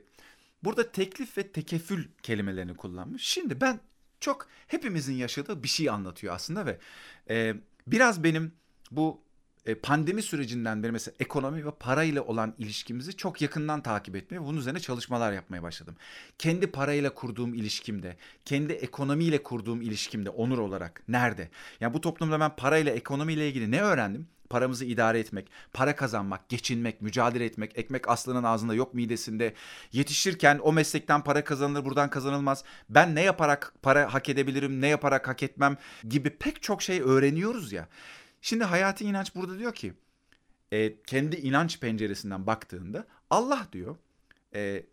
burada 0.65 0.91
teklif 0.91 1.37
ve 1.37 1.51
tekefül 1.51 2.07
kelimelerini 2.23 2.75
kullanmış. 2.75 3.23
Şimdi 3.23 3.61
ben 3.61 3.79
çok 4.19 4.47
hepimizin 4.67 5.13
yaşadığı 5.13 5.63
bir 5.63 5.67
şey 5.67 5.89
anlatıyor 5.89 6.33
aslında 6.33 6.65
ve 6.65 6.77
e, 7.29 7.55
biraz 7.87 8.23
benim 8.23 8.51
bu 8.91 9.25
e, 9.65 9.75
pandemi 9.75 10.21
sürecinden 10.21 10.83
beri 10.83 10.91
mesela 10.91 11.15
ekonomi 11.19 11.65
ve 11.65 11.71
parayla 11.71 12.21
olan 12.21 12.53
ilişkimizi 12.57 13.17
çok 13.17 13.41
yakından 13.41 13.81
takip 13.81 14.15
etmeye 14.15 14.41
bunun 14.41 14.57
üzerine 14.57 14.79
çalışmalar 14.79 15.33
yapmaya 15.33 15.63
başladım. 15.63 15.95
Kendi 16.37 16.67
parayla 16.67 17.13
kurduğum 17.13 17.53
ilişkimde, 17.53 18.17
kendi 18.45 18.73
ekonomiyle 18.73 19.43
kurduğum 19.43 19.81
ilişkimde 19.81 20.29
onur 20.29 20.57
olarak 20.57 21.03
nerede? 21.07 21.49
Yani 21.79 21.93
bu 21.93 22.01
toplumda 22.01 22.39
ben 22.39 22.55
parayla, 22.55 22.91
ekonomiyle 22.91 23.49
ilgili 23.49 23.71
ne 23.71 23.81
öğrendim? 23.81 24.27
Paramızı 24.49 24.85
idare 24.85 25.19
etmek, 25.19 25.49
para 25.73 25.95
kazanmak, 25.95 26.49
geçinmek, 26.49 27.01
mücadele 27.01 27.45
etmek, 27.45 27.77
ekmek 27.77 28.09
aslının 28.09 28.43
ağzında 28.43 28.73
yok 28.73 28.93
midesinde. 28.93 29.53
Yetişirken 29.91 30.59
o 30.63 30.73
meslekten 30.73 31.23
para 31.23 31.43
kazanılır, 31.43 31.85
buradan 31.85 32.09
kazanılmaz. 32.09 32.63
Ben 32.89 33.15
ne 33.15 33.21
yaparak 33.21 33.73
para 33.81 34.13
hak 34.13 34.29
edebilirim, 34.29 34.81
ne 34.81 34.87
yaparak 34.87 35.27
hak 35.27 35.43
etmem 35.43 35.77
gibi 36.09 36.29
pek 36.29 36.63
çok 36.63 36.81
şey 36.81 37.01
öğreniyoruz 37.01 37.71
ya. 37.71 37.87
Şimdi 38.41 38.63
hayati 38.63 39.05
inanç 39.05 39.35
burada 39.35 39.59
diyor 39.59 39.73
ki, 39.73 39.93
e, 40.71 41.01
kendi 41.01 41.35
inanç 41.35 41.79
penceresinden 41.79 42.47
baktığında 42.47 43.07
Allah 43.29 43.67
diyor, 43.73 43.95
e, 44.55 44.83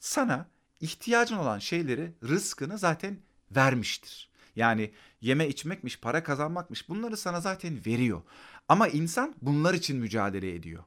sana 0.00 0.46
ihtiyacın 0.80 1.36
olan 1.36 1.58
şeyleri, 1.58 2.12
rızkını 2.22 2.78
zaten 2.78 3.18
vermiştir. 3.50 4.30
Yani 4.56 4.90
yeme 5.20 5.48
içmekmiş, 5.48 6.00
para 6.00 6.22
kazanmakmış 6.22 6.88
bunları 6.88 7.16
sana 7.16 7.40
zaten 7.40 7.78
veriyor. 7.86 8.22
Ama 8.68 8.88
insan 8.88 9.34
bunlar 9.42 9.74
için 9.74 9.96
mücadele 9.96 10.54
ediyor. 10.54 10.84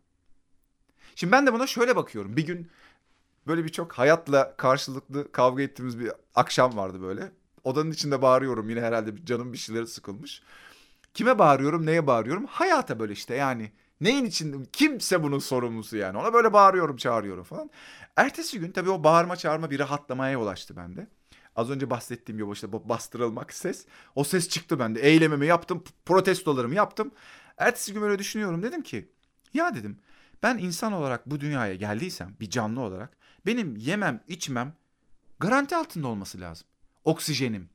Şimdi 1.15 1.31
ben 1.31 1.47
de 1.47 1.53
buna 1.53 1.67
şöyle 1.67 1.95
bakıyorum. 1.95 2.37
Bir 2.37 2.45
gün 2.45 2.69
böyle 3.47 3.63
bir 3.63 3.69
çok 3.69 3.93
hayatla 3.93 4.57
karşılıklı 4.57 5.31
kavga 5.31 5.63
ettiğimiz 5.63 5.99
bir 5.99 6.11
akşam 6.35 6.77
vardı 6.77 7.01
böyle. 7.01 7.31
Odanın 7.63 7.91
içinde 7.91 8.21
bağırıyorum 8.21 8.69
yine 8.69 8.81
herhalde 8.81 9.25
canım 9.25 9.53
bir 9.53 9.57
şeyleri 9.57 9.87
sıkılmış. 9.87 10.41
Kime 11.13 11.39
bağırıyorum, 11.39 11.85
neye 11.85 12.07
bağırıyorum? 12.07 12.45
Hayata 12.45 12.99
böyle 12.99 13.13
işte 13.13 13.35
yani. 13.35 13.71
Neyin 14.01 14.25
için? 14.25 14.69
Kimse 14.71 15.23
bunun 15.23 15.39
sorumlusu 15.39 15.97
yani. 15.97 16.17
Ona 16.17 16.33
böyle 16.33 16.53
bağırıyorum, 16.53 16.97
çağırıyorum 16.97 17.43
falan. 17.43 17.69
Ertesi 18.15 18.59
gün 18.59 18.71
tabii 18.71 18.89
o 18.89 19.03
bağırma 19.03 19.35
çağırma 19.35 19.71
bir 19.71 19.79
rahatlamaya 19.79 20.31
yol 20.31 20.47
açtı 20.47 20.75
bende. 20.75 21.07
Az 21.55 21.69
önce 21.69 21.89
bahsettiğim 21.89 22.39
gibi 22.41 22.53
işte 22.53 22.71
bastırılmak 22.71 23.53
ses. 23.53 23.85
O 24.15 24.23
ses 24.23 24.49
çıktı 24.49 24.79
bende. 24.79 24.99
Eylemimi 24.99 25.45
yaptım, 25.45 25.83
protestolarımı 26.05 26.75
yaptım. 26.75 27.11
Ertesi 27.57 27.93
gün 27.93 28.01
böyle 28.01 28.19
düşünüyorum. 28.19 28.63
Dedim 28.63 28.83
ki 28.83 29.11
ya 29.53 29.75
dedim 29.75 29.99
ben 30.43 30.57
insan 30.57 30.93
olarak 30.93 31.25
bu 31.25 31.39
dünyaya 31.39 31.75
geldiysem 31.75 32.35
bir 32.39 32.49
canlı 32.49 32.81
olarak 32.81 33.17
benim 33.45 33.75
yemem 33.77 34.23
içmem 34.27 34.73
garanti 35.39 35.75
altında 35.75 36.07
olması 36.07 36.39
lazım. 36.39 36.67
Oksijenim, 37.03 37.69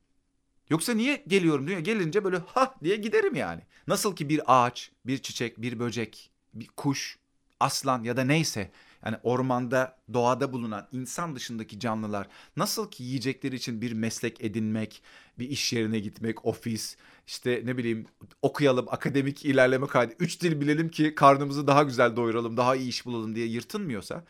Yoksa 0.69 0.93
niye 0.93 1.23
geliyorum 1.27 1.67
dünya 1.67 1.79
gelince 1.79 2.23
böyle 2.23 2.37
ha 2.37 2.75
diye 2.83 2.95
giderim 2.95 3.35
yani. 3.35 3.61
Nasıl 3.87 4.15
ki 4.15 4.29
bir 4.29 4.41
ağaç, 4.47 4.91
bir 5.05 5.17
çiçek, 5.17 5.61
bir 5.61 5.79
böcek, 5.79 6.31
bir 6.53 6.67
kuş, 6.67 7.17
aslan 7.59 8.03
ya 8.03 8.17
da 8.17 8.23
neyse 8.23 8.71
yani 9.05 9.17
ormanda, 9.23 9.97
doğada 10.13 10.53
bulunan 10.53 10.87
insan 10.91 11.35
dışındaki 11.35 11.79
canlılar 11.79 12.27
nasıl 12.57 12.91
ki 12.91 13.03
yiyecekleri 13.03 13.55
için 13.55 13.81
bir 13.81 13.91
meslek 13.91 14.43
edinmek, 14.43 15.01
bir 15.39 15.49
iş 15.49 15.73
yerine 15.73 15.99
gitmek, 15.99 16.45
ofis, 16.45 16.97
işte 17.27 17.61
ne 17.65 17.77
bileyim 17.77 18.05
okuyalım, 18.41 18.85
akademik 18.89 19.45
ilerleme 19.45 19.87
kaydı, 19.87 20.13
üç 20.19 20.41
dil 20.41 20.61
bilelim 20.61 20.89
ki 20.89 21.15
karnımızı 21.15 21.67
daha 21.67 21.83
güzel 21.83 22.15
doyuralım, 22.15 22.57
daha 22.57 22.75
iyi 22.75 22.89
iş 22.89 23.05
bulalım 23.05 23.35
diye 23.35 23.47
yırtınmıyorsa 23.47 24.25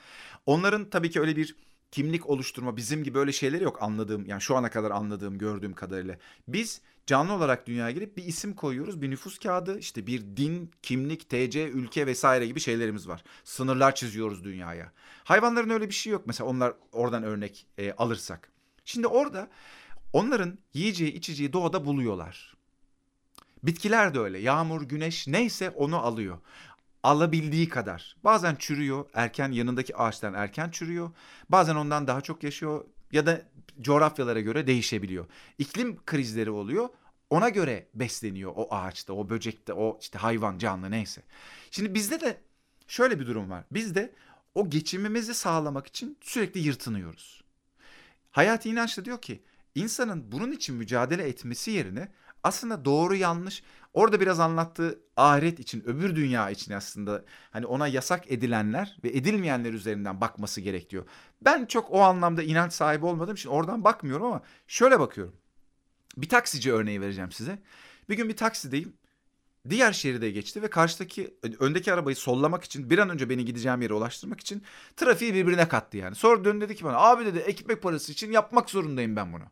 onların 0.45 0.89
tabii 0.89 1.09
ki 1.09 1.19
öyle 1.19 1.35
bir 1.35 1.55
kimlik 1.91 2.29
oluşturma 2.29 2.77
bizim 2.77 3.03
gibi 3.03 3.19
öyle 3.19 3.31
şeyleri 3.31 3.63
yok 3.63 3.77
anladığım 3.81 4.25
yani 4.25 4.41
şu 4.41 4.55
ana 4.55 4.69
kadar 4.69 4.91
anladığım 4.91 5.37
gördüğüm 5.37 5.73
kadarıyla. 5.73 6.17
Biz 6.47 6.81
canlı 7.05 7.33
olarak 7.33 7.67
dünyaya 7.67 7.91
gelip 7.91 8.17
bir 8.17 8.23
isim 8.23 8.55
koyuyoruz 8.55 9.01
bir 9.01 9.09
nüfus 9.09 9.37
kağıdı 9.39 9.79
işte 9.79 10.07
bir 10.07 10.21
din, 10.37 10.71
kimlik, 10.81 11.29
TC, 11.29 11.69
ülke 11.69 12.07
vesaire 12.07 12.47
gibi 12.47 12.59
şeylerimiz 12.59 13.07
var. 13.07 13.23
Sınırlar 13.43 13.95
çiziyoruz 13.95 14.43
dünyaya. 14.43 14.91
Hayvanların 15.23 15.69
öyle 15.69 15.89
bir 15.89 15.93
şey 15.93 16.13
yok 16.13 16.23
mesela 16.25 16.49
onlar 16.49 16.73
oradan 16.91 17.23
örnek 17.23 17.67
e, 17.77 17.91
alırsak. 17.91 18.51
Şimdi 18.85 19.07
orada 19.07 19.49
onların 20.13 20.57
yiyeceği 20.73 21.13
içeceği 21.13 21.53
doğada 21.53 21.85
buluyorlar. 21.85 22.55
Bitkiler 23.63 24.13
de 24.13 24.19
öyle 24.19 24.39
yağmur, 24.39 24.81
güneş 24.81 25.27
neyse 25.27 25.69
onu 25.69 25.97
alıyor 25.97 26.37
alabildiği 27.03 27.69
kadar. 27.69 28.15
Bazen 28.23 28.55
çürüyor, 28.55 29.05
erken 29.13 29.51
yanındaki 29.51 29.97
ağaçtan 29.97 30.33
erken 30.33 30.69
çürüyor. 30.69 31.11
Bazen 31.49 31.75
ondan 31.75 32.07
daha 32.07 32.21
çok 32.21 32.43
yaşıyor 32.43 32.85
ya 33.11 33.25
da 33.25 33.41
coğrafyalara 33.81 34.39
göre 34.39 34.67
değişebiliyor. 34.67 35.25
İklim 35.57 36.05
krizleri 36.05 36.49
oluyor. 36.49 36.89
Ona 37.29 37.49
göre 37.49 37.87
besleniyor 37.93 38.53
o 38.55 38.67
ağaçta, 38.75 39.13
o 39.13 39.29
böcekte, 39.29 39.73
o 39.73 39.97
işte 40.01 40.19
hayvan, 40.19 40.57
canlı 40.57 40.91
neyse. 40.91 41.21
Şimdi 41.71 41.93
bizde 41.93 42.21
de 42.21 42.41
şöyle 42.87 43.19
bir 43.19 43.27
durum 43.27 43.49
var. 43.49 43.63
Biz 43.71 43.95
de 43.95 44.13
o 44.55 44.69
geçimimizi 44.69 45.33
sağlamak 45.33 45.87
için 45.87 46.17
sürekli 46.21 46.59
yırtınıyoruz. 46.59 47.43
Hayati 48.31 48.69
inanç 48.69 48.97
da 48.97 49.05
diyor 49.05 49.21
ki 49.21 49.43
insanın 49.75 50.31
bunun 50.31 50.51
için 50.51 50.75
mücadele 50.75 51.23
etmesi 51.23 51.71
yerine 51.71 52.11
aslında 52.43 52.85
doğru 52.85 53.15
yanlış 53.15 53.63
orada 53.93 54.19
biraz 54.19 54.39
anlattığı 54.39 54.99
ahiret 55.17 55.59
için 55.59 55.83
öbür 55.85 56.15
dünya 56.15 56.49
için 56.49 56.73
aslında 56.73 57.25
hani 57.51 57.65
ona 57.65 57.87
yasak 57.87 58.31
edilenler 58.31 58.97
ve 59.03 59.09
edilmeyenler 59.09 59.73
üzerinden 59.73 60.21
bakması 60.21 60.61
gerekiyor. 60.61 61.05
Ben 61.41 61.65
çok 61.65 61.91
o 61.91 62.01
anlamda 62.01 62.43
inanç 62.43 62.73
sahibi 62.73 63.05
olmadığım 63.05 63.35
için 63.35 63.49
oradan 63.49 63.83
bakmıyorum 63.83 64.25
ama 64.25 64.41
şöyle 64.67 64.99
bakıyorum. 64.99 65.35
Bir 66.17 66.29
taksici 66.29 66.73
örneği 66.73 67.01
vereceğim 67.01 67.31
size. 67.31 67.59
Bir 68.09 68.17
gün 68.17 68.29
bir 68.29 68.37
taksideyim. 68.37 68.93
Diğer 69.69 69.93
şeride 69.93 70.31
geçti 70.31 70.61
ve 70.61 70.69
karşıdaki 70.69 71.37
öndeki 71.59 71.93
arabayı 71.93 72.15
sollamak 72.15 72.63
için 72.63 72.89
bir 72.89 72.97
an 72.97 73.09
önce 73.09 73.29
beni 73.29 73.45
gideceğim 73.45 73.81
yere 73.81 73.93
ulaştırmak 73.93 74.39
için 74.39 74.63
trafiği 74.97 75.33
birbirine 75.33 75.67
kattı 75.67 75.97
yani. 75.97 76.15
Sonra 76.15 76.45
döndü 76.45 76.65
dedi 76.65 76.75
ki 76.75 76.85
bana 76.85 76.97
abi 76.97 77.25
dedi 77.25 77.37
ekmek 77.37 77.81
parası 77.81 78.11
için 78.11 78.31
yapmak 78.31 78.69
zorundayım 78.69 79.15
ben 79.15 79.33
bunu. 79.33 79.43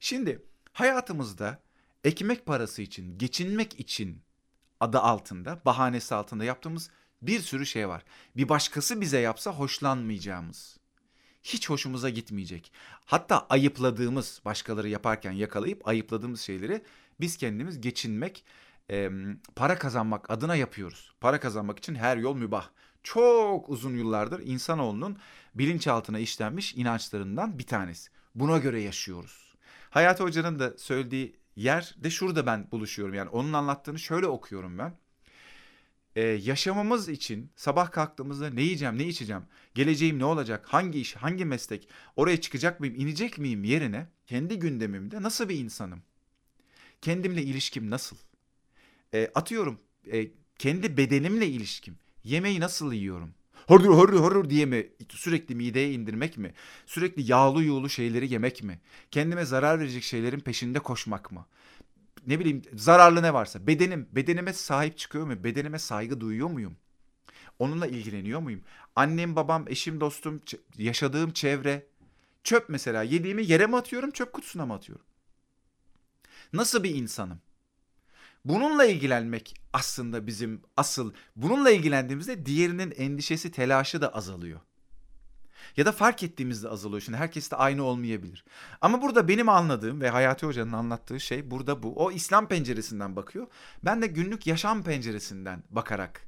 Şimdi 0.00 0.42
hayatımızda 0.72 1.62
ekmek 2.04 2.46
parası 2.46 2.82
için, 2.82 3.18
geçinmek 3.18 3.80
için 3.80 4.22
adı 4.80 4.98
altında, 4.98 5.60
bahanesi 5.64 6.14
altında 6.14 6.44
yaptığımız 6.44 6.90
bir 7.22 7.40
sürü 7.40 7.66
şey 7.66 7.88
var. 7.88 8.02
Bir 8.36 8.48
başkası 8.48 9.00
bize 9.00 9.18
yapsa 9.18 9.50
hoşlanmayacağımız. 9.50 10.76
Hiç 11.42 11.70
hoşumuza 11.70 12.08
gitmeyecek. 12.10 12.72
Hatta 13.04 13.46
ayıpladığımız, 13.50 14.40
başkaları 14.44 14.88
yaparken 14.88 15.32
yakalayıp 15.32 15.88
ayıpladığımız 15.88 16.40
şeyleri 16.40 16.82
biz 17.20 17.36
kendimiz 17.36 17.80
geçinmek, 17.80 18.44
para 19.56 19.78
kazanmak 19.78 20.30
adına 20.30 20.56
yapıyoruz. 20.56 21.12
Para 21.20 21.40
kazanmak 21.40 21.78
için 21.78 21.94
her 21.94 22.16
yol 22.16 22.36
mübah. 22.36 22.68
Çok 23.02 23.68
uzun 23.68 23.96
yıllardır 23.96 24.40
insanoğlunun 24.40 25.18
bilinçaltına 25.54 26.18
işlenmiş 26.18 26.74
inançlarından 26.74 27.58
bir 27.58 27.66
tanesi. 27.66 28.10
Buna 28.34 28.58
göre 28.58 28.80
yaşıyoruz. 28.80 29.54
Hayati 29.90 30.22
Hoca'nın 30.22 30.58
da 30.58 30.78
söylediği 30.78 31.36
yer 31.56 31.94
de 31.96 32.10
şurada 32.10 32.46
ben 32.46 32.70
buluşuyorum. 32.70 33.14
Yani 33.14 33.30
onun 33.30 33.52
anlattığını 33.52 33.98
şöyle 33.98 34.26
okuyorum 34.26 34.78
ben. 34.78 34.94
Ee, 36.16 36.22
yaşamamız 36.22 37.08
için 37.08 37.50
sabah 37.56 37.90
kalktığımızda 37.90 38.50
ne 38.50 38.62
yiyeceğim, 38.62 38.98
ne 38.98 39.04
içeceğim, 39.04 39.42
geleceğim 39.74 40.18
ne 40.18 40.24
olacak, 40.24 40.66
hangi 40.68 41.00
iş, 41.00 41.16
hangi 41.16 41.44
meslek, 41.44 41.88
oraya 42.16 42.40
çıkacak 42.40 42.80
mıyım, 42.80 42.94
inecek 42.94 43.38
miyim 43.38 43.64
yerine 43.64 44.06
kendi 44.26 44.58
gündemimde 44.58 45.22
nasıl 45.22 45.48
bir 45.48 45.58
insanım? 45.58 46.02
Kendimle 47.02 47.42
ilişkim 47.42 47.90
nasıl? 47.90 48.16
Ee, 49.14 49.30
atıyorum 49.34 49.80
e, 50.12 50.30
kendi 50.58 50.96
bedenimle 50.96 51.46
ilişkim. 51.46 51.98
Yemeği 52.24 52.60
nasıl 52.60 52.92
yiyorum? 52.92 53.34
Hordur 53.66 53.90
hordur 53.90 54.20
hordur 54.20 54.50
diye 54.50 54.66
mi 54.66 54.88
sürekli 55.08 55.54
mideye 55.54 55.92
indirmek 55.92 56.38
mi? 56.38 56.54
Sürekli 56.86 57.30
yağlı 57.30 57.64
yoğulu 57.64 57.88
şeyleri 57.88 58.32
yemek 58.32 58.62
mi? 58.62 58.80
Kendime 59.10 59.44
zarar 59.44 59.80
verecek 59.80 60.02
şeylerin 60.02 60.40
peşinde 60.40 60.78
koşmak 60.78 61.32
mı? 61.32 61.46
Ne 62.26 62.38
bileyim 62.38 62.62
zararlı 62.74 63.22
ne 63.22 63.34
varsa 63.34 63.66
bedenim 63.66 64.08
bedenime 64.12 64.52
sahip 64.52 64.98
çıkıyor 64.98 65.26
mu? 65.26 65.44
Bedenime 65.44 65.78
saygı 65.78 66.20
duyuyor 66.20 66.50
muyum? 66.50 66.76
Onunla 67.58 67.86
ilgileniyor 67.86 68.40
muyum? 68.40 68.62
Annem, 68.96 69.36
babam, 69.36 69.64
eşim, 69.68 70.00
dostum, 70.00 70.40
yaşadığım 70.78 71.32
çevre 71.32 71.86
çöp 72.44 72.68
mesela 72.68 73.02
yediğimi 73.02 73.46
yere 73.46 73.66
mi 73.66 73.76
atıyorum, 73.76 74.10
çöp 74.10 74.32
kutusuna 74.32 74.66
mı 74.66 74.74
atıyorum? 74.74 75.04
Nasıl 76.52 76.82
bir 76.82 76.94
insanım? 76.94 77.40
Bununla 78.44 78.84
ilgilenmek 78.84 79.54
aslında 79.72 80.26
bizim 80.26 80.62
asıl. 80.76 81.12
Bununla 81.36 81.70
ilgilendiğimizde 81.70 82.46
diğerinin 82.46 82.90
endişesi, 82.96 83.50
telaşı 83.50 84.00
da 84.00 84.14
azalıyor. 84.14 84.60
Ya 85.76 85.86
da 85.86 85.92
fark 85.92 86.22
ettiğimizde 86.22 86.68
azalıyor. 86.68 87.00
Şimdi 87.00 87.18
herkes 87.18 87.50
de 87.50 87.56
aynı 87.56 87.84
olmayabilir. 87.84 88.44
Ama 88.80 89.02
burada 89.02 89.28
benim 89.28 89.48
anladığım 89.48 90.00
ve 90.00 90.10
Hayati 90.10 90.46
Hoca'nın 90.46 90.72
anlattığı 90.72 91.20
şey 91.20 91.50
burada 91.50 91.82
bu. 91.82 92.04
O 92.04 92.12
İslam 92.12 92.48
penceresinden 92.48 93.16
bakıyor. 93.16 93.46
Ben 93.84 94.02
de 94.02 94.06
günlük 94.06 94.46
yaşam 94.46 94.82
penceresinden 94.82 95.62
bakarak 95.70 96.20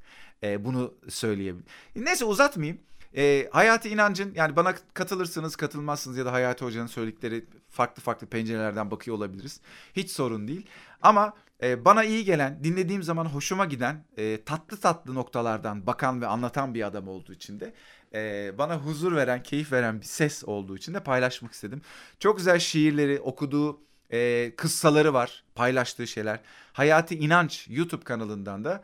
e, 0.43 0.65
bunu 0.65 0.95
söyleyebilirim. 1.09 1.67
Neyse 1.97 2.25
uzatmayayım. 2.25 2.81
E, 3.17 3.49
hayati 3.53 3.89
inancın 3.89 4.33
yani 4.35 4.57
bana 4.57 4.75
katılırsınız 4.95 5.57
katılmazsınız 5.57 6.17
ya 6.17 6.27
da 6.27 6.33
Hayati 6.33 6.65
Hoca'nın 6.65 6.87
söyledikleri 6.87 7.45
farklı 7.71 8.03
farklı 8.03 8.27
pencerelerden 8.27 8.91
bakıyor 8.91 9.17
olabiliriz. 9.17 9.61
Hiç 9.97 10.11
sorun 10.11 10.49
değil. 10.49 10.67
Ama 11.03 11.33
e, 11.63 11.85
bana 11.85 12.05
iyi 12.05 12.25
gelen, 12.25 12.65
dinlediğim 12.65 13.03
zaman 13.03 13.25
hoşuma 13.25 13.65
giden, 13.65 14.05
e, 14.17 14.45
tatlı 14.45 14.77
tatlı 14.77 15.15
noktalardan 15.15 15.87
bakan 15.87 16.21
ve 16.21 16.27
anlatan 16.27 16.75
bir 16.75 16.87
adam 16.87 17.09
olduğu 17.09 17.33
için 17.33 17.61
de 17.61 17.75
e, 18.15 18.53
bana 18.59 18.77
huzur 18.77 19.17
veren, 19.17 19.43
keyif 19.43 19.73
veren 19.73 20.01
bir 20.01 20.07
ses 20.07 20.45
olduğu 20.45 20.77
için 20.77 20.95
de 20.95 21.01
paylaşmak 21.01 21.53
istedim. 21.53 21.83
Çok 22.19 22.37
güzel 22.37 22.59
şiirleri, 22.59 23.21
okuduğu 23.21 23.81
e, 24.13 24.53
kıssaları 24.57 25.15
var, 25.15 25.45
paylaştığı 25.55 26.07
şeyler. 26.07 26.41
Hayati 26.73 27.19
İnanç 27.19 27.67
YouTube 27.71 28.05
kanalından 28.05 28.65
da 28.65 28.83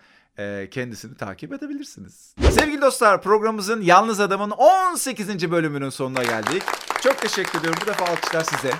kendisini 0.70 1.16
takip 1.16 1.52
edebilirsiniz. 1.52 2.34
Sevgili 2.50 2.82
dostlar 2.82 3.22
programımızın 3.22 3.80
Yalnız 3.80 4.20
Adam'ın 4.20 4.50
18. 4.50 5.50
bölümünün 5.50 5.90
sonuna 5.90 6.22
geldik. 6.22 6.62
Çok 7.02 7.18
teşekkür 7.18 7.58
ediyorum. 7.58 7.78
Bu 7.82 7.86
defa 7.86 8.04
alkışlar 8.04 8.44
size. 8.44 8.70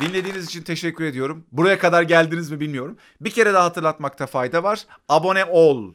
Dinlediğiniz 0.00 0.46
için 0.46 0.62
teşekkür 0.62 1.04
ediyorum. 1.04 1.46
Buraya 1.52 1.78
kadar 1.78 2.02
geldiniz 2.02 2.50
mi 2.50 2.60
bilmiyorum. 2.60 2.96
Bir 3.20 3.30
kere 3.30 3.54
daha 3.54 3.64
hatırlatmakta 3.64 4.26
fayda 4.26 4.62
var. 4.62 4.86
Abone 5.08 5.44
ol. 5.44 5.94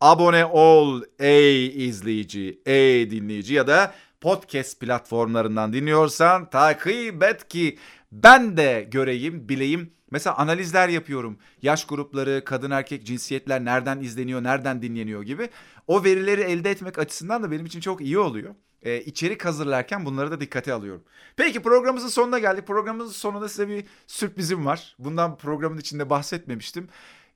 Abone 0.00 0.44
ol 0.44 1.02
ey 1.18 1.88
izleyici, 1.88 2.60
ey 2.66 3.10
dinleyici 3.10 3.54
ya 3.54 3.66
da 3.66 3.94
podcast 4.20 4.80
platformlarından 4.80 5.72
dinliyorsan 5.72 6.50
takip 6.50 7.22
et 7.22 7.48
ki 7.48 7.78
ben 8.12 8.56
de 8.56 8.88
göreyim, 8.90 9.48
bileyim. 9.48 9.95
Mesela 10.10 10.36
analizler 10.36 10.88
yapıyorum. 10.88 11.38
Yaş 11.62 11.86
grupları, 11.86 12.42
kadın 12.44 12.70
erkek 12.70 13.06
cinsiyetler 13.06 13.64
nereden 13.64 14.00
izleniyor, 14.00 14.42
nereden 14.42 14.82
dinleniyor 14.82 15.22
gibi. 15.22 15.50
O 15.86 16.04
verileri 16.04 16.40
elde 16.40 16.70
etmek 16.70 16.98
açısından 16.98 17.42
da 17.42 17.50
benim 17.50 17.66
için 17.66 17.80
çok 17.80 18.00
iyi 18.00 18.18
oluyor 18.18 18.54
e, 18.86 19.00
içerik 19.00 19.44
hazırlarken 19.44 20.04
bunları 20.04 20.30
da 20.30 20.40
dikkate 20.40 20.72
alıyorum. 20.72 21.02
Peki 21.36 21.62
programımızın 21.62 22.08
sonuna 22.08 22.38
geldik. 22.38 22.66
Programımızın 22.66 23.12
sonunda 23.12 23.48
size 23.48 23.68
bir 23.68 23.84
sürprizim 24.06 24.66
var. 24.66 24.96
Bundan 24.98 25.36
programın 25.36 25.78
içinde 25.78 26.10
bahsetmemiştim. 26.10 26.88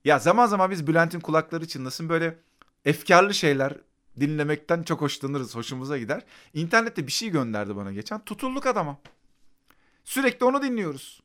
Ya 0.04 0.18
zaman 0.18 0.46
zaman 0.46 0.70
biz 0.70 0.87
Bülent'in 0.87 1.20
kulakları 1.20 1.68
çınlasın 1.68 2.09
böyle 2.09 2.38
efkarlı 2.85 3.35
şeyler 3.35 3.74
dinlemekten 4.20 4.83
çok 4.83 5.00
hoşlanırız. 5.00 5.54
Hoşumuza 5.56 5.98
gider. 5.98 6.22
İnternette 6.54 7.06
bir 7.06 7.12
şey 7.12 7.30
gönderdi 7.30 7.76
bana 7.76 7.92
geçen. 7.92 8.24
Tutulduk 8.24 8.66
adama. 8.66 8.98
Sürekli 10.04 10.46
onu 10.46 10.62
dinliyoruz. 10.62 11.20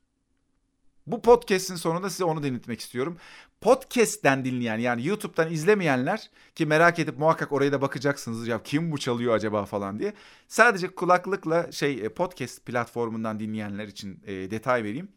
Bu 1.08 1.22
podcast'in 1.22 1.76
sonunda 1.76 2.10
size 2.10 2.24
onu 2.24 2.44
denetmek 2.44 2.80
istiyorum. 2.80 3.18
Podcast'ten 3.62 4.46
dinleyen 4.46 4.78
yani 4.78 5.08
YouTube'dan 5.08 5.52
izlemeyenler 5.52 6.30
ki 6.56 6.66
merak 6.66 7.00
edip 7.00 7.20
muhakkak 7.20 7.52
oraya 7.52 7.72
da 7.72 7.82
bakacaksınız 7.82 8.48
ya 8.48 8.64
kim 8.64 8.92
bu 8.92 8.98
çalıyor 8.98 9.36
acaba 9.36 9.66
falan 9.66 10.00
diye. 10.00 10.14
Sadece 10.48 10.88
kulaklıkla 10.88 11.72
şey 11.72 12.06
e, 12.06 12.10
podcast 12.10 12.66
platformundan 12.66 13.40
dinleyenler 13.40 13.88
için 13.88 14.20
e, 14.26 14.52
detay 14.52 14.84
vereyim. 14.84 15.08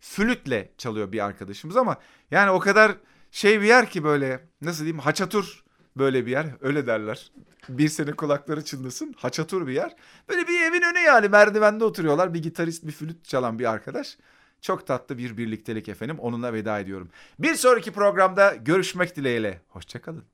Flütle 0.00 0.72
çalıyor 0.78 1.12
bir 1.12 1.24
arkadaşımız 1.24 1.76
ama 1.76 1.96
yani 2.30 2.50
o 2.50 2.58
kadar 2.58 2.96
şey 3.30 3.60
bir 3.60 3.66
yer 3.66 3.90
ki 3.90 4.04
böyle 4.04 4.48
nasıl 4.60 4.80
diyeyim 4.80 4.98
haçatur 4.98 5.64
böyle 5.96 6.26
bir 6.26 6.30
yer 6.30 6.46
öyle 6.60 6.86
derler. 6.86 7.32
Bir 7.68 7.88
sene 7.88 8.12
kulakları 8.12 8.64
çınlasın 8.64 9.14
haçatur 9.16 9.66
bir 9.66 9.72
yer. 9.72 9.96
Böyle 10.28 10.48
bir 10.48 10.60
evin 10.60 10.82
önü 10.82 10.98
yani 10.98 11.28
merdivende 11.28 11.84
oturuyorlar 11.84 12.34
bir 12.34 12.42
gitarist 12.42 12.86
bir 12.86 12.92
flüt 12.92 13.24
çalan 13.24 13.58
bir 13.58 13.70
arkadaş. 13.70 14.16
Çok 14.62 14.86
tatlı 14.86 15.18
bir 15.18 15.36
birliktelik 15.36 15.88
efendim 15.88 16.18
onunla 16.18 16.52
veda 16.52 16.80
ediyorum. 16.80 17.10
Bir 17.38 17.54
sonraki 17.54 17.92
programda 17.92 18.54
görüşmek 18.54 19.16
dileğiyle. 19.16 19.60
Hoşçakalın. 19.68 20.24